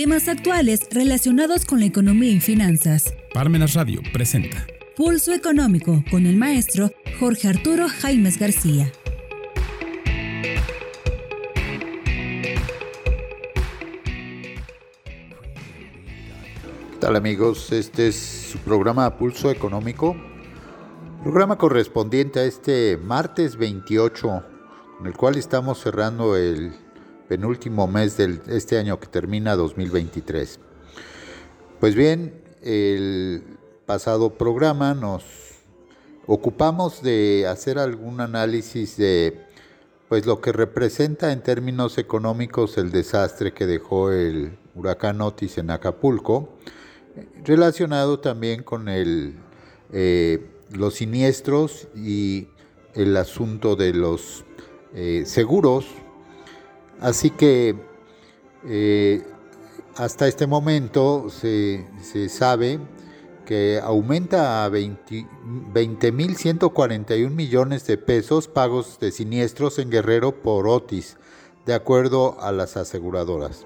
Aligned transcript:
Temas 0.00 0.28
actuales 0.28 0.88
relacionados 0.90 1.66
con 1.66 1.80
la 1.80 1.84
economía 1.84 2.30
y 2.30 2.40
finanzas. 2.40 3.12
Parmenas 3.34 3.74
Radio 3.74 4.00
presenta 4.14 4.66
Pulso 4.96 5.34
Económico 5.34 6.02
con 6.10 6.24
el 6.24 6.38
maestro 6.38 6.90
Jorge 7.18 7.48
Arturo 7.48 7.86
Jaimes 7.86 8.38
García. 8.38 8.90
¿Qué 16.92 16.98
tal 16.98 17.14
amigos? 17.14 17.70
Este 17.70 18.08
es 18.08 18.16
su 18.16 18.56
programa 18.60 19.18
Pulso 19.18 19.50
Económico, 19.50 20.16
programa 21.22 21.58
correspondiente 21.58 22.40
a 22.40 22.44
este 22.44 22.96
martes 22.96 23.56
28, 23.56 24.44
con 24.96 25.06
el 25.06 25.12
cual 25.12 25.36
estamos 25.36 25.78
cerrando 25.78 26.38
el 26.38 26.72
penúltimo 27.30 27.86
mes 27.86 28.16
de 28.16 28.40
este 28.48 28.76
año 28.76 28.98
que 28.98 29.06
termina 29.06 29.54
2023. 29.54 30.58
Pues 31.78 31.94
bien, 31.94 32.42
el 32.60 33.44
pasado 33.86 34.30
programa 34.30 34.94
nos 34.94 35.22
ocupamos 36.26 37.04
de 37.04 37.46
hacer 37.46 37.78
algún 37.78 38.20
análisis 38.20 38.96
de 38.96 39.46
pues 40.08 40.26
lo 40.26 40.40
que 40.40 40.50
representa 40.50 41.30
en 41.30 41.40
términos 41.40 41.98
económicos 41.98 42.76
el 42.78 42.90
desastre 42.90 43.54
que 43.54 43.64
dejó 43.64 44.10
el 44.10 44.58
huracán 44.74 45.20
Otis 45.20 45.56
en 45.58 45.70
Acapulco, 45.70 46.56
relacionado 47.44 48.18
también 48.18 48.64
con 48.64 48.88
el, 48.88 49.36
eh, 49.92 50.50
los 50.72 50.94
siniestros 50.94 51.86
y 51.94 52.48
el 52.94 53.16
asunto 53.16 53.76
de 53.76 53.94
los 53.94 54.44
eh, 54.94 55.22
seguros 55.26 55.86
Así 57.00 57.30
que 57.30 57.76
eh, 58.66 59.24
hasta 59.96 60.28
este 60.28 60.46
momento 60.46 61.28
se, 61.30 61.86
sabe 62.28 62.78
que 63.46 63.80
aumenta 63.82 64.64
a 64.64 64.70
20.141 64.70 67.30
millones 67.30 67.86
de 67.86 67.96
pesos 67.96 68.48
pagos 68.48 68.98
de 69.00 69.12
siniestros 69.12 69.78
en 69.78 69.88
Guerrero 69.90 70.42
por 70.42 70.68
Otis, 70.68 71.16
de 71.66 71.72
acuerdo 71.74 72.40
a 72.40 72.52
las 72.52 72.76
aseguradoras. 72.76 73.64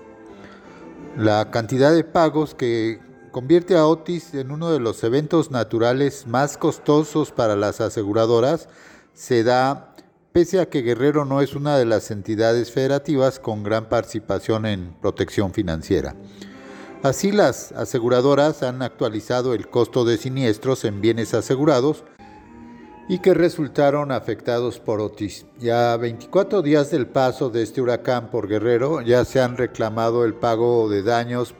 La 1.16 1.50
cantidad 1.50 1.92
de 1.92 2.04
pagos 2.04 2.54
que 2.54 3.00
convierte 3.30 3.76
a 3.76 3.86
Otis 3.86 4.32
en 4.34 4.52
uno 4.52 4.70
de 4.70 4.80
los 4.80 5.04
eventos 5.04 5.50
naturales 5.50 6.26
más 6.26 6.56
costosos 6.56 7.32
para 7.32 7.56
las 7.56 7.80
aseguradoras 7.80 8.68
se 9.12 9.44
da 9.44 9.93
pese 10.34 10.58
a 10.58 10.68
que 10.68 10.82
Guerrero 10.82 11.24
no 11.24 11.40
es 11.42 11.54
una 11.54 11.78
de 11.78 11.84
las 11.84 12.10
entidades 12.10 12.72
federativas 12.72 13.38
con 13.38 13.62
gran 13.62 13.88
participación 13.88 14.66
en 14.66 14.92
protección 15.00 15.52
financiera. 15.52 16.16
Así 17.04 17.30
las 17.30 17.70
aseguradoras 17.70 18.64
han 18.64 18.82
actualizado 18.82 19.54
el 19.54 19.68
costo 19.68 20.04
de 20.04 20.16
siniestros 20.16 20.84
en 20.84 21.00
bienes 21.00 21.34
asegurados 21.34 22.02
y 23.08 23.20
que 23.20 23.32
resultaron 23.32 24.10
afectados 24.10 24.80
por 24.80 25.00
Otis. 25.00 25.46
Ya 25.60 25.96
24 25.96 26.62
días 26.62 26.90
del 26.90 27.06
paso 27.06 27.48
de 27.48 27.62
este 27.62 27.80
huracán 27.80 28.32
por 28.32 28.48
Guerrero 28.48 29.02
ya 29.02 29.24
se 29.24 29.40
han 29.40 29.56
reclamado 29.56 30.24
el 30.24 30.34
pago 30.34 30.88
de 30.88 31.04
daños 31.04 31.54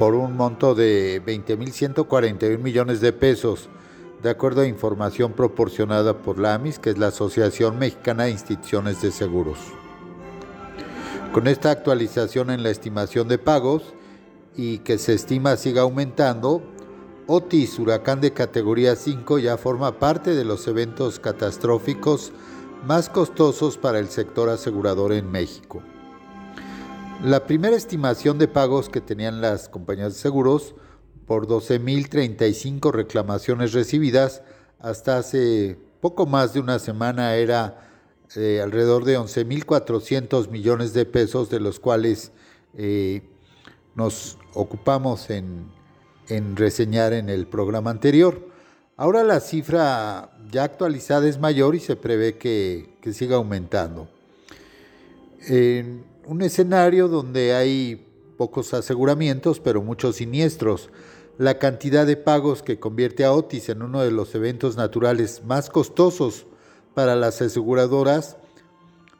por 0.00 0.16
un 0.16 0.36
monto 0.36 0.74
de 0.74 1.22
20.141 1.24 2.58
millones 2.58 3.00
de 3.00 3.12
pesos 3.12 3.68
de 4.22 4.30
acuerdo 4.30 4.60
a 4.60 4.66
información 4.66 5.32
proporcionada 5.32 6.18
por 6.18 6.38
la 6.38 6.54
AMIS, 6.54 6.78
que 6.78 6.90
es 6.90 6.98
la 6.98 7.08
Asociación 7.08 7.78
Mexicana 7.78 8.24
de 8.24 8.30
Instituciones 8.30 9.02
de 9.02 9.10
Seguros. 9.10 9.58
Con 11.32 11.48
esta 11.48 11.70
actualización 11.70 12.50
en 12.50 12.62
la 12.62 12.70
estimación 12.70 13.26
de 13.26 13.38
pagos 13.38 13.94
y 14.56 14.78
que 14.78 14.98
se 14.98 15.14
estima 15.14 15.56
siga 15.56 15.82
aumentando, 15.82 16.62
Otis, 17.26 17.78
huracán 17.78 18.20
de 18.20 18.32
categoría 18.32 18.96
5, 18.96 19.38
ya 19.38 19.56
forma 19.56 19.98
parte 19.98 20.34
de 20.34 20.44
los 20.44 20.68
eventos 20.68 21.18
catastróficos 21.18 22.32
más 22.86 23.08
costosos 23.08 23.78
para 23.78 23.98
el 23.98 24.08
sector 24.08 24.48
asegurador 24.50 25.12
en 25.12 25.30
México. 25.30 25.82
La 27.24 27.46
primera 27.46 27.76
estimación 27.76 28.38
de 28.38 28.48
pagos 28.48 28.88
que 28.88 29.00
tenían 29.00 29.40
las 29.40 29.68
compañías 29.68 30.14
de 30.14 30.18
seguros 30.18 30.74
por 31.32 31.46
12.035 31.46 32.92
reclamaciones 32.92 33.72
recibidas. 33.72 34.42
Hasta 34.78 35.16
hace 35.16 35.78
poco 36.02 36.26
más 36.26 36.52
de 36.52 36.60
una 36.60 36.78
semana 36.78 37.36
era 37.36 37.88
eh, 38.36 38.60
alrededor 38.62 39.06
de 39.06 39.18
11.400 39.18 40.50
millones 40.50 40.92
de 40.92 41.06
pesos, 41.06 41.48
de 41.48 41.58
los 41.58 41.80
cuales 41.80 42.32
eh, 42.76 43.22
nos 43.94 44.36
ocupamos 44.52 45.30
en, 45.30 45.70
reseñar 46.54 47.14
en 47.14 47.30
el 47.30 47.46
programa 47.46 47.90
anterior. 47.90 48.46
Ahora 48.98 49.24
la 49.24 49.40
cifra 49.40 50.36
ya 50.50 50.64
actualizada 50.64 51.26
es 51.26 51.40
mayor 51.40 51.74
y 51.74 51.80
se 51.80 51.96
prevé 51.96 52.36
que, 52.36 52.98
que 53.00 53.14
siga 53.14 53.36
aumentando. 53.36 54.06
En 55.48 56.04
un 56.26 56.42
escenario 56.42 57.08
donde 57.08 57.54
hay 57.54 58.06
pocos 58.36 58.74
aseguramientos, 58.74 59.60
pero 59.60 59.80
muchos 59.80 60.16
siniestros. 60.16 60.90
La 61.38 61.58
cantidad 61.58 62.06
de 62.06 62.16
pagos 62.16 62.62
que 62.62 62.78
convierte 62.78 63.24
a 63.24 63.32
Otis 63.32 63.68
en 63.70 63.82
uno 63.82 64.02
de 64.02 64.10
los 64.10 64.34
eventos 64.34 64.76
naturales 64.76 65.42
más 65.44 65.70
costosos 65.70 66.46
para 66.94 67.16
las 67.16 67.40
aseguradoras 67.40 68.36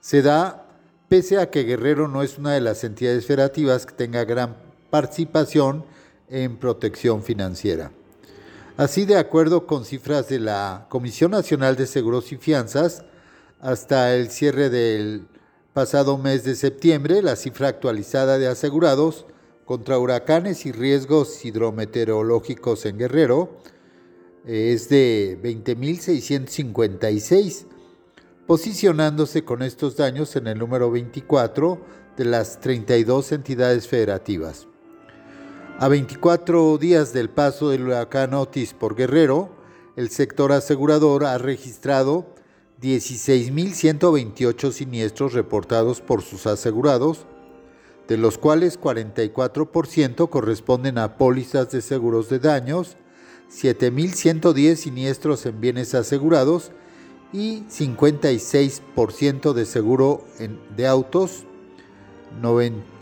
se 0.00 0.20
da 0.20 0.68
pese 1.08 1.38
a 1.38 1.50
que 1.50 1.64
Guerrero 1.64 2.08
no 2.08 2.22
es 2.22 2.38
una 2.38 2.52
de 2.52 2.60
las 2.60 2.84
entidades 2.84 3.26
federativas 3.26 3.86
que 3.86 3.94
tenga 3.94 4.24
gran 4.24 4.56
participación 4.90 5.84
en 6.28 6.56
protección 6.58 7.22
financiera. 7.22 7.92
Así, 8.76 9.04
de 9.04 9.16
acuerdo 9.16 9.66
con 9.66 9.84
cifras 9.84 10.28
de 10.28 10.40
la 10.40 10.86
Comisión 10.88 11.30
Nacional 11.30 11.76
de 11.76 11.86
Seguros 11.86 12.32
y 12.32 12.36
Fianzas, 12.36 13.04
hasta 13.60 14.14
el 14.14 14.30
cierre 14.30 14.70
del 14.70 15.26
Pasado 15.72 16.18
mes 16.18 16.44
de 16.44 16.54
septiembre, 16.54 17.22
la 17.22 17.36
cifra 17.36 17.68
actualizada 17.68 18.38
de 18.38 18.48
asegurados 18.48 19.24
contra 19.72 19.98
huracanes 19.98 20.66
y 20.66 20.72
riesgos 20.72 21.46
hidrometeorológicos 21.46 22.84
en 22.84 22.98
Guerrero 22.98 23.56
es 24.44 24.90
de 24.90 25.38
20.656, 25.42 27.64
posicionándose 28.46 29.46
con 29.46 29.62
estos 29.62 29.96
daños 29.96 30.36
en 30.36 30.48
el 30.48 30.58
número 30.58 30.90
24 30.90 31.80
de 32.18 32.24
las 32.26 32.60
32 32.60 33.32
entidades 33.32 33.88
federativas. 33.88 34.66
A 35.78 35.88
24 35.88 36.76
días 36.76 37.14
del 37.14 37.30
paso 37.30 37.70
del 37.70 37.84
huracán 37.84 38.34
Otis 38.34 38.74
por 38.74 38.94
Guerrero, 38.94 39.56
el 39.96 40.10
sector 40.10 40.52
asegurador 40.52 41.24
ha 41.24 41.38
registrado 41.38 42.26
16.128 42.82 44.70
siniestros 44.70 45.32
reportados 45.32 46.02
por 46.02 46.20
sus 46.20 46.46
asegurados, 46.46 47.24
de 48.08 48.16
los 48.16 48.38
cuales 48.38 48.80
44% 48.80 50.28
corresponden 50.28 50.98
a 50.98 51.16
pólizas 51.16 51.70
de 51.70 51.82
seguros 51.82 52.28
de 52.28 52.38
daños, 52.38 52.96
7.110 53.50 54.76
siniestros 54.76 55.46
en 55.46 55.60
bienes 55.60 55.94
asegurados 55.94 56.72
y 57.32 57.62
56% 57.70 59.52
de 59.52 59.64
seguro 59.64 60.24
de 60.76 60.86
autos, 60.86 61.44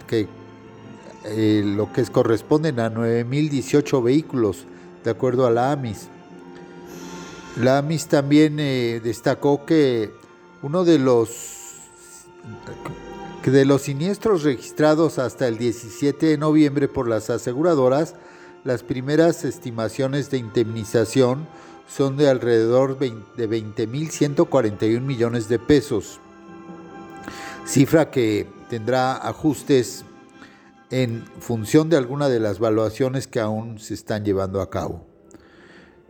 que, 0.07 0.29
eh, 1.25 1.63
lo 1.65 1.93
que 1.93 2.05
corresponden 2.05 2.81
a 2.81 2.93
9.018 2.93 4.03
vehículos, 4.03 4.67
de 5.05 5.11
acuerdo 5.11 5.47
a 5.47 5.51
la 5.51 5.73
AMIS. 5.73 6.09
La 7.61 7.79
AMIS 7.79 8.07
también 8.07 8.59
eh, 8.61 9.01
destacó 9.03 9.65
que 9.65 10.13
uno 10.63 10.85
de 10.85 10.99
los 10.99 11.61
de 13.49 13.65
los 13.65 13.83
siniestros 13.83 14.43
registrados 14.43 15.19
hasta 15.19 15.49
el 15.49 15.57
17 15.57 16.27
de 16.27 16.37
noviembre 16.37 16.89
por 16.89 17.09
las 17.09 17.31
aseguradoras, 17.31 18.15
las 18.65 18.83
primeras 18.83 19.45
estimaciones 19.45 20.31
de 20.31 20.37
indemnización 20.37 21.49
son 21.89 22.19
de 22.19 22.29
alrededor 22.29 22.99
de 22.99 23.11
20.141 23.49 25.01
millones 25.01 25.49
de 25.49 25.59
pesos, 25.59 26.21
cifra 27.65 28.11
que 28.11 28.47
tendrá 28.69 29.17
ajustes 29.17 30.05
en 30.91 31.25
función 31.41 31.89
de 31.89 31.97
alguna 31.97 32.29
de 32.29 32.41
las 32.41 32.59
valuaciones 32.59 33.27
que 33.27 33.41
aún 33.41 33.79
se 33.79 33.95
están 33.95 34.25
llevando 34.25 34.61
a 34.61 34.69
cabo. 34.69 35.10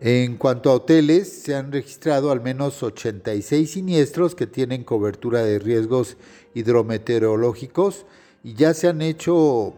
En 0.02 0.36
cuanto 0.38 0.70
a 0.70 0.76
hoteles, 0.76 1.30
se 1.30 1.54
han 1.54 1.72
registrado 1.72 2.30
al 2.30 2.40
menos 2.40 2.82
86 2.82 3.70
siniestros 3.70 4.34
que 4.34 4.46
tienen 4.46 4.82
cobertura 4.82 5.42
de 5.44 5.58
riesgos 5.58 6.16
hidrometeorológicos 6.54 8.06
y 8.42 8.54
ya 8.54 8.72
se 8.72 8.88
han 8.88 9.02
hecho 9.02 9.74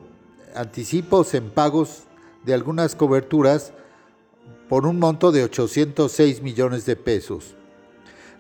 anticipos 0.54 1.34
en 1.34 1.50
pagos 1.50 2.04
de 2.44 2.54
algunas 2.54 2.94
coberturas 2.94 3.72
por 4.68 4.86
un 4.86 5.00
monto 5.00 5.32
de 5.32 5.42
806 5.42 6.40
millones 6.40 6.86
de 6.86 6.94
pesos. 6.94 7.56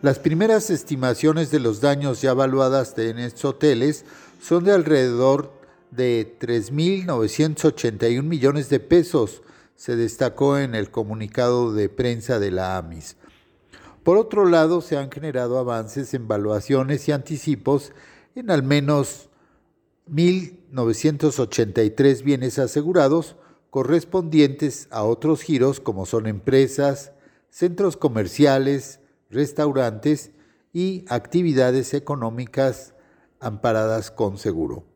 Las 0.02 0.20
primeras 0.20 0.70
estimaciones 0.70 1.50
de 1.50 1.58
los 1.58 1.80
daños 1.80 2.22
ya 2.22 2.30
evaluadas 2.30 2.96
en 2.96 3.18
estos 3.18 3.44
hoteles 3.44 4.04
son 4.40 4.62
de 4.62 4.70
alrededor 4.70 5.52
de 5.90 6.36
3.981 6.40 8.22
millones 8.22 8.68
de 8.68 8.78
pesos, 8.78 9.42
se 9.82 9.96
destacó 9.96 10.58
en 10.58 10.76
el 10.76 10.92
comunicado 10.92 11.72
de 11.72 11.88
prensa 11.88 12.38
de 12.38 12.52
la 12.52 12.76
AMIS. 12.76 13.16
Por 14.04 14.16
otro 14.16 14.46
lado, 14.46 14.80
se 14.80 14.96
han 14.96 15.10
generado 15.10 15.58
avances 15.58 16.14
en 16.14 16.28
valuaciones 16.28 17.08
y 17.08 17.12
anticipos 17.12 17.90
en 18.36 18.52
al 18.52 18.62
menos 18.62 19.28
1.983 20.08 22.22
bienes 22.22 22.60
asegurados 22.60 23.34
correspondientes 23.70 24.86
a 24.92 25.02
otros 25.02 25.42
giros 25.42 25.80
como 25.80 26.06
son 26.06 26.28
empresas, 26.28 27.10
centros 27.50 27.96
comerciales, 27.96 29.00
restaurantes 29.30 30.30
y 30.72 31.04
actividades 31.08 31.92
económicas 31.92 32.94
amparadas 33.40 34.12
con 34.12 34.38
seguro. 34.38 34.91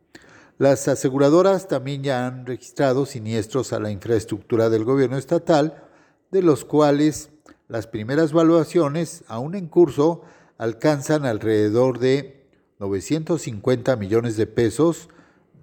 Las 0.57 0.87
aseguradoras 0.87 1.67
también 1.67 2.01
ya 2.01 2.25
han 2.25 2.45
registrado 2.45 3.05
siniestros 3.05 3.73
a 3.73 3.79
la 3.79 3.91
infraestructura 3.91 4.69
del 4.69 4.85
gobierno 4.85 5.17
estatal, 5.17 5.83
de 6.31 6.41
los 6.41 6.65
cuales 6.65 7.29
las 7.67 7.85
primeras 7.85 8.33
valuaciones, 8.33 9.23
aún 9.27 9.53
en 9.53 9.67
curso, 9.67 10.23
alcanzan 10.57 11.25
alrededor 11.25 11.99
de 11.99 12.47
950 12.79 13.95
millones 13.97 14.35
de 14.35 14.47
pesos, 14.47 15.09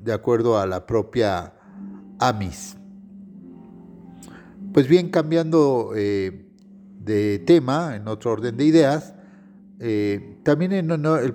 de 0.00 0.12
acuerdo 0.12 0.58
a 0.58 0.66
la 0.66 0.86
propia 0.86 1.54
AMIS. 2.20 2.76
Pues 4.72 4.86
bien, 4.86 5.10
cambiando 5.10 5.92
eh, 5.96 6.46
de 7.00 7.40
tema, 7.40 7.96
en 7.96 8.06
otro 8.06 8.32
orden 8.32 8.56
de 8.56 8.64
ideas, 8.64 9.14
eh, 9.80 10.38
también 10.44 10.72
en, 10.72 10.90
el 10.90 11.34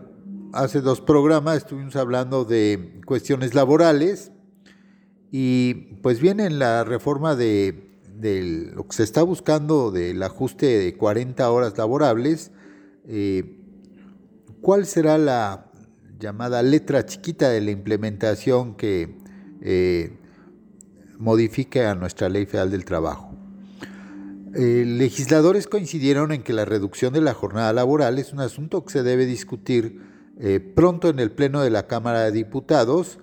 hace 0.53 0.81
dos 0.81 1.01
programas 1.01 1.57
estuvimos 1.57 1.95
hablando 1.95 2.45
de 2.45 3.01
cuestiones 3.05 3.53
laborales 3.53 4.31
y 5.31 5.73
pues 6.01 6.19
viene 6.19 6.45
en 6.45 6.59
la 6.59 6.83
reforma 6.83 7.35
de, 7.35 7.85
lo 8.73 8.87
que 8.87 8.95
se 8.95 9.03
está 9.03 9.21
buscando 9.23 9.91
del 9.91 10.21
ajuste 10.23 10.65
de 10.65 10.97
40 10.97 11.49
horas 11.49 11.77
laborables, 11.77 12.51
eh, 13.07 13.57
¿cuál 14.61 14.85
será 14.85 15.17
la 15.17 15.71
llamada 16.19 16.61
letra 16.63 17.05
chiquita 17.05 17.49
de 17.49 17.61
la 17.61 17.71
implementación 17.71 18.75
que 18.75 19.17
eh, 19.61 20.17
modifique 21.17 21.85
a 21.85 21.95
nuestra 21.95 22.27
ley 22.27 22.45
federal 22.45 22.71
del 22.71 22.85
trabajo? 22.85 23.29
Eh, 24.55 24.83
legisladores 24.85 25.67
coincidieron 25.67 26.31
en 26.31 26.41
que 26.41 26.53
la 26.53 26.65
reducción 26.65 27.13
de 27.13 27.21
la 27.21 27.35
jornada 27.35 27.71
laboral 27.71 28.17
es 28.17 28.33
un 28.33 28.39
asunto 28.39 28.83
que 28.83 28.93
se 28.93 29.03
debe 29.03 29.27
discutir 29.27 30.01
eh, 30.39 30.59
pronto 30.61 31.09
en 31.09 31.19
el 31.19 31.31
Pleno 31.31 31.61
de 31.61 31.69
la 31.69 31.87
Cámara 31.87 32.21
de 32.21 32.31
Diputados, 32.31 33.19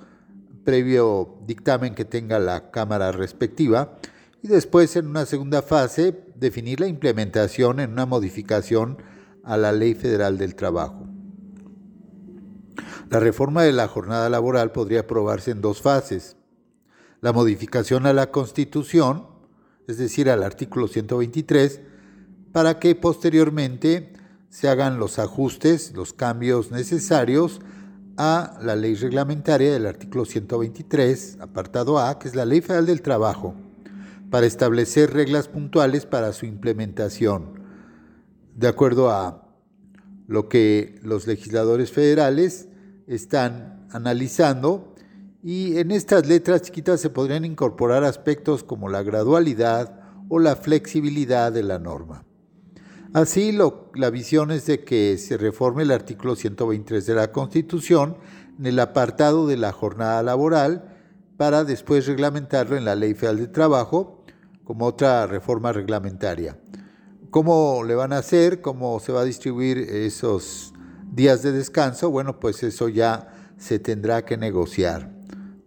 previo 0.65 1.39
dictamen 1.47 1.95
que 1.95 2.05
tenga 2.05 2.39
la 2.39 2.71
Cámara 2.71 3.11
respectiva, 3.11 3.97
y 4.43 4.49
después 4.49 4.95
en 4.97 5.07
una 5.07 5.25
segunda 5.25 5.63
fase 5.63 6.25
definir 6.35 6.79
la 6.81 6.89
implementación 6.89 7.81
en 7.81 7.93
una 7.93 8.05
modificación 8.05 8.99
a 9.43 9.57
la 9.57 9.73
Ley 9.73 9.95
Federal 9.95 10.37
del 10.37 10.55
Trabajo. 10.55 11.07
La 13.09 13.21
reforma 13.21 13.63
de 13.63 13.73
la 13.73 13.89
jornada 13.89 14.29
laboral 14.29 14.73
podría 14.73 15.01
aprobarse 15.01 15.53
en 15.53 15.63
dos 15.63 15.81
fases. 15.81 16.37
La 17.21 17.33
modificación 17.33 18.05
a 18.05 18.13
la 18.13 18.31
Constitución, 18.31 19.27
es 19.87 19.97
decir, 19.97 20.29
al 20.29 20.43
artículo 20.43 20.89
123, 20.89 21.81
para 22.53 22.79
que 22.79 22.95
posteriormente 22.95 24.13
se 24.49 24.69
hagan 24.69 24.99
los 24.99 25.19
ajustes, 25.19 25.93
los 25.95 26.13
cambios 26.13 26.71
necesarios 26.71 27.61
a 28.17 28.59
la 28.63 28.77
ley 28.77 28.95
reglamentaria 28.95 29.73
del 29.73 29.87
artículo 29.87 30.25
123, 30.25 31.39
apartado 31.41 31.99
A, 31.99 32.19
que 32.19 32.29
es 32.29 32.35
la 32.35 32.45
Ley 32.45 32.61
Federal 32.61 32.87
del 32.87 33.03
Trabajo, 33.03 33.55
para 34.31 34.47
establecer 34.47 35.13
reglas 35.13 35.49
puntuales 35.49 36.07
para 36.07 36.33
su 36.33 36.47
implementación, 36.47 37.61
de 38.55 38.69
acuerdo 38.69 39.11
a 39.11 39.47
lo 40.27 40.49
que 40.49 40.99
los 41.03 41.27
legisladores 41.27 41.93
federales 41.93 42.69
están 43.07 43.87
analizando 43.91 44.95
y 45.43 45.79
en 45.79 45.93
estas 45.93 46.27
letras 46.27 46.63
chiquitas 46.63 47.01
se 47.01 47.11
podrían 47.11 47.45
incorporar 47.45 48.03
aspectos 48.03 48.65
como 48.65 48.89
la 48.89 49.03
gradualidad 49.03 50.01
o 50.29 50.41
la 50.41 50.57
flexibilidad 50.57 51.53
de 51.53 51.63
la 51.63 51.79
norma. 51.79 52.26
Así, 53.13 53.57
la 53.95 54.11
visión 54.11 54.51
es 54.51 54.67
de 54.67 54.85
que 54.85 55.17
se 55.19 55.37
reforme 55.37 55.85
el 55.85 55.91
artículo 55.91 56.37
123 56.37 57.07
de 57.07 57.15
la 57.15 57.33
Constitución 57.33 58.17
en 58.59 58.67
el 58.67 58.79
apartado 58.79 59.47
de 59.47 59.57
la 59.57 59.73
jornada 59.73 60.23
laboral 60.23 60.97
para 61.37 61.65
después 61.65 62.07
reglamentarlo 62.07 62.77
en 62.77 62.85
la 62.85 62.95
Ley 62.95 63.15
Federal 63.15 63.39
de 63.39 63.49
Trabajo 63.49 64.25
como 64.65 64.87
otra 64.87 65.27
reforma 65.27 65.73
reglamentaria. 65.73 66.59
¿Cómo 67.31 67.85
le 67.85 67.95
van 67.95 68.13
a 68.13 68.19
hacer? 68.19 68.61
¿Cómo 68.61 68.99
se 69.01 69.13
va 69.13 69.21
a 69.21 69.25
distribuir 69.25 69.79
esos 69.79 70.73
días 71.13 71.43
de 71.43 71.53
descanso? 71.53 72.11
Bueno, 72.11 72.41
pues 72.41 72.63
eso 72.63 72.89
ya 72.89 73.29
se 73.57 73.79
tendrá 73.79 74.25
que 74.25 74.37
negociar 74.37 75.11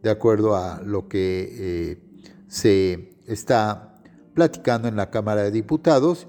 de 0.01 0.09
acuerdo 0.09 0.56
a 0.56 0.81
lo 0.83 1.07
que 1.07 1.50
eh, 1.51 2.01
se 2.47 3.18
está 3.25 4.00
platicando 4.33 4.88
en 4.88 4.95
la 4.95 5.09
Cámara 5.09 5.44
de 5.44 5.51
Diputados 5.51 6.27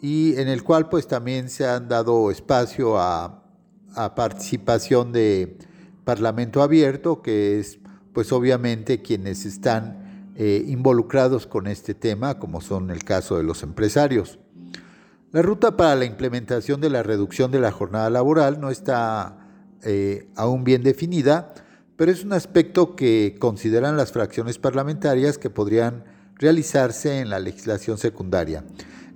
y 0.00 0.38
en 0.38 0.48
el 0.48 0.62
cual 0.62 0.88
pues 0.88 1.06
también 1.06 1.50
se 1.50 1.66
han 1.66 1.88
dado 1.88 2.30
espacio 2.30 2.98
a, 2.98 3.36
participación 4.14 5.12
de 5.12 5.58
Parlamento 6.04 6.62
Abierto, 6.62 7.22
que 7.22 7.58
es 7.58 7.80
pues 8.12 8.30
obviamente 8.30 9.02
quienes 9.02 9.44
están 9.44 10.32
eh, 10.36 10.64
involucrados 10.68 11.48
con 11.48 11.66
este 11.66 11.94
tema, 11.94 12.38
como 12.38 12.60
son 12.60 12.90
el 12.90 13.02
caso 13.02 13.36
de 13.36 13.42
los 13.42 13.64
empresarios. 13.64 14.38
La 15.32 15.42
ruta 15.42 15.76
para 15.76 15.96
la 15.96 16.04
implementación 16.04 16.80
de 16.80 16.90
la 16.90 17.02
reducción 17.02 17.50
de 17.50 17.58
la 17.58 17.72
jornada 17.72 18.10
laboral 18.10 18.60
no 18.60 18.70
está 18.70 19.48
eh, 19.82 20.28
aún 20.36 20.62
bien 20.62 20.84
definida, 20.84 21.52
pero 21.96 22.12
es 22.12 22.24
un 22.24 22.32
aspecto 22.32 22.94
que 22.94 23.36
consideran 23.40 23.96
las 23.96 24.12
fracciones 24.12 24.58
parlamentarias 24.58 25.36
que 25.36 25.50
podrían 25.50 26.04
realizarse 26.36 27.18
en 27.18 27.28
la 27.28 27.40
legislación 27.40 27.98
secundaria. 27.98 28.64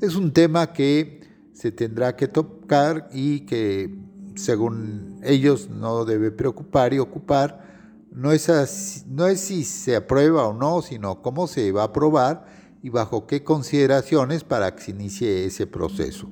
Es 0.01 0.17
un 0.17 0.33
tema 0.33 0.73
que 0.73 1.21
se 1.53 1.71
tendrá 1.71 2.17
que 2.17 2.29
tocar 2.29 3.09
y 3.13 3.41
que 3.41 3.95
según 4.35 5.21
ellos 5.23 5.69
no 5.71 6.05
debe 6.05 6.31
preocupar 6.31 6.93
y 6.93 6.99
ocupar. 6.99 8.07
No 8.11 8.33
es, 8.33 9.05
no 9.09 9.27
es 9.27 9.41
si 9.41 9.65
se 9.65 9.97
aprueba 9.97 10.47
o 10.47 10.55
no, 10.55 10.83
sino 10.83 11.23
cómo 11.23 11.47
se 11.47 11.73
va 11.73 11.83
a 11.83 11.87
aprobar 11.87 12.47
y 12.83 12.91
bajo 12.91 13.27
qué 13.27 13.43
consideraciones 13.43 14.45
para 14.45 14.75
que 14.75 14.83
se 14.83 14.91
inicie 14.91 15.47
ese 15.47 15.67
proceso. 15.67 16.31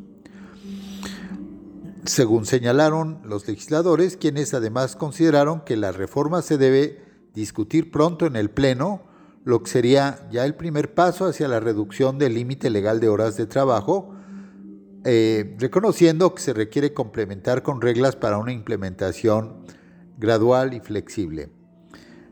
Según 2.05 2.47
señalaron 2.47 3.21
los 3.25 3.47
legisladores, 3.47 4.17
quienes 4.17 4.55
además 4.55 4.97
consideraron 4.97 5.61
que 5.65 5.77
la 5.77 5.93
reforma 5.93 6.43
se 6.43 6.59
debe 6.59 7.01
discutir 7.33 7.91
pronto 7.91 8.27
en 8.27 8.37
el 8.37 8.51
Pleno, 8.51 9.03
lo 9.45 9.63
que 9.63 9.71
sería 9.71 10.29
ya 10.31 10.45
el 10.45 10.55
primer 10.55 10.95
paso 10.95 11.27
hacia 11.27 11.49
la 11.49 11.61
reducción 11.61 12.19
del 12.19 12.35
límite 12.35 12.71
legal 12.71 13.01
de 13.01 13.09
horas 13.09 13.37
de 13.37 13.47
trabajo, 13.47 14.15
eh, 15.05 15.57
reconociendo 15.59 16.35
que 16.35 16.43
se 16.43 16.53
requiere 16.53 16.95
complementar 16.95 17.63
con 17.63 17.81
reglas 17.81 18.15
para 18.15 18.39
una 18.39 18.53
implementación 18.53 19.65
gradual 20.17 20.75
y 20.75 20.81
flexible. 20.81 21.51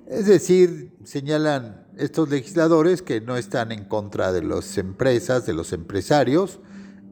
Es 0.09 0.27
decir, 0.27 0.93
señalan 1.05 1.87
estos 1.97 2.29
legisladores 2.31 3.03
que 3.03 3.21
no 3.21 3.37
están 3.37 3.73
en 3.73 3.85
contra 3.85 4.33
de 4.33 4.43
las 4.43 4.79
empresas, 4.79 5.47
de 5.47 5.53
los 5.53 5.73
empresarios, 5.73 6.61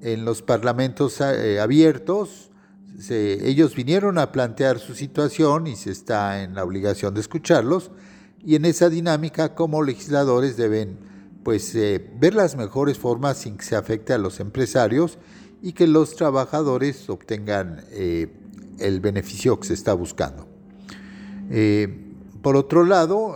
en 0.00 0.24
los 0.24 0.42
parlamentos 0.42 1.20
eh, 1.20 1.60
abiertos, 1.60 2.48
ellos 3.10 3.76
vinieron 3.76 4.18
a 4.18 4.32
plantear 4.32 4.80
su 4.80 4.94
situación 4.94 5.66
y 5.68 5.76
se 5.76 5.92
está 5.92 6.42
en 6.42 6.54
la 6.54 6.64
obligación 6.64 7.14
de 7.14 7.20
escucharlos, 7.20 7.92
y 8.44 8.54
en 8.54 8.64
esa 8.64 8.88
dinámica 8.88 9.54
como 9.54 9.82
legisladores 9.82 10.56
deben 10.56 10.98
pues 11.42 11.74
eh, 11.74 12.10
ver 12.18 12.34
las 12.34 12.56
mejores 12.56 12.98
formas 12.98 13.38
sin 13.38 13.56
que 13.56 13.64
se 13.64 13.76
afecte 13.76 14.12
a 14.12 14.18
los 14.18 14.40
empresarios 14.40 15.18
y 15.62 15.72
que 15.72 15.86
los 15.86 16.14
trabajadores 16.14 17.08
obtengan 17.08 17.84
eh, 17.90 18.28
el 18.78 19.00
beneficio 19.00 19.58
que 19.58 19.68
se 19.68 19.74
está 19.74 19.94
buscando. 19.94 20.46
Eh, 21.50 22.14
por 22.42 22.56
otro 22.56 22.84
lado, 22.84 23.34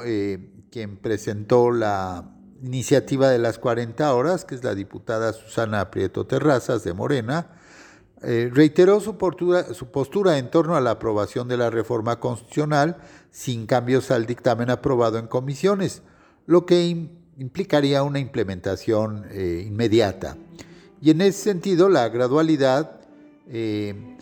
quien 0.70 0.96
presentó 0.96 1.72
la 1.72 2.30
iniciativa 2.62 3.28
de 3.28 3.38
las 3.38 3.58
40 3.58 4.14
horas, 4.14 4.44
que 4.44 4.54
es 4.54 4.62
la 4.62 4.74
diputada 4.74 5.32
Susana 5.32 5.90
Prieto 5.90 6.26
Terrazas 6.26 6.84
de 6.84 6.92
Morena, 6.92 7.48
eh, 8.24 8.50
reiteró 8.52 9.00
su 9.00 9.16
postura, 9.16 10.38
en 10.38 10.48
torno 10.48 10.76
a 10.76 10.80
la 10.80 10.92
aprobación 10.92 11.48
de 11.48 11.56
la 11.56 11.70
reforma 11.70 12.20
constitucional 12.20 12.98
sin 13.32 13.66
cambios 13.66 14.12
al 14.12 14.26
dictamen 14.26 14.70
aprobado 14.70 15.18
en 15.18 15.26
comisiones, 15.26 16.02
lo 16.46 16.64
que 16.64 17.08
implicaría 17.36 18.04
una 18.04 18.20
implementación 18.20 19.26
eh, 19.30 19.64
inmediata. 19.66 20.36
Y 21.00 21.10
en 21.10 21.20
ese 21.20 21.42
sentido, 21.42 21.88
la 21.88 22.08
gradualidad, 22.10 23.00
eh, 23.48 24.16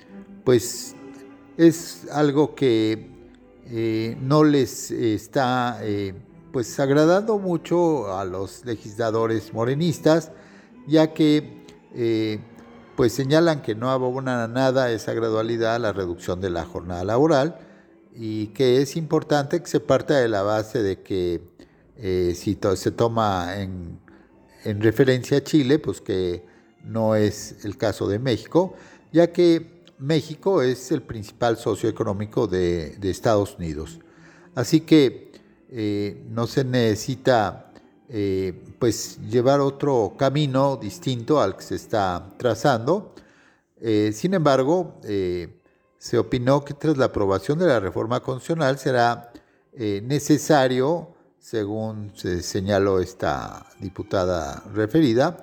pues, 0.45 0.97
es 1.59 2.07
algo 2.11 2.55
que 2.55 3.11
no 4.21 4.43
les 4.43 4.91
está 4.91 5.81
pues 6.51 6.81
agradando 6.81 7.39
mucho 7.39 8.13
a 8.17 8.25
los 8.25 8.65
legisladores 8.65 9.53
morenistas, 9.53 10.33
ya 10.89 11.15
que 11.15 11.61
pues 13.01 13.15
señalan 13.15 13.63
que 13.63 13.75
no 13.75 13.89
abona 13.91 14.47
nada 14.47 14.93
esa 14.93 15.15
gradualidad 15.15 15.77
a 15.77 15.79
la 15.79 15.91
reducción 15.91 16.43
de 16.43 16.51
la 16.51 16.67
jornada 16.67 17.03
laboral 17.03 17.57
y 18.15 18.49
que 18.49 18.83
es 18.83 18.95
importante 18.95 19.59
que 19.63 19.67
se 19.69 19.81
parta 19.81 20.19
de 20.19 20.29
la 20.29 20.43
base 20.43 20.83
de 20.83 21.01
que 21.01 21.41
si 22.35 22.59
se 22.77 22.91
toma 22.91 23.57
en, 23.57 23.99
en 24.65 24.83
referencia 24.83 25.39
a 25.39 25.43
Chile, 25.43 25.79
pues 25.79 26.03
que 26.03 26.45
no 26.85 27.15
es 27.15 27.65
el 27.65 27.79
caso 27.79 28.07
de 28.07 28.19
México, 28.19 28.75
ya 29.15 29.33
que 29.33 29.83
México 29.99 30.61
es 30.61 30.93
el 30.93 31.01
principal 31.01 31.57
socio 31.57 31.89
económico 31.89 32.49
de, 32.49 32.99
Estados 33.01 33.57
Unidos. 33.57 33.99
Así 34.55 34.83
que 34.83 35.33
eh, 35.71 36.23
no 36.29 36.47
se 36.47 36.65
necesita 36.65 37.70
eh, 38.13 38.53
pues 38.79 39.19
llevar 39.29 39.61
otro 39.61 40.15
camino 40.19 40.77
distinto 40.77 41.41
al 41.41 41.57
que 41.57 41.63
se 41.63 41.77
está 41.77 42.35
trazando. 42.37 43.15
Eh, 43.81 44.11
sin 44.13 44.35
embargo, 44.35 45.01
se 45.99 46.19
opinó 46.19 46.65
que 46.65 46.75
tras 46.75 46.97
la 46.97 47.07
aprobación 47.07 47.59
de 47.59 47.67
la 47.67 47.81
reforma 47.81 48.21
constitucional 48.21 48.79
será 48.79 49.33
necesario, 49.73 51.15
según 51.39 52.13
se 52.15 52.43
señaló 52.43 53.01
esta 53.01 53.67
diputada 53.79 54.63
referida, 54.75 55.41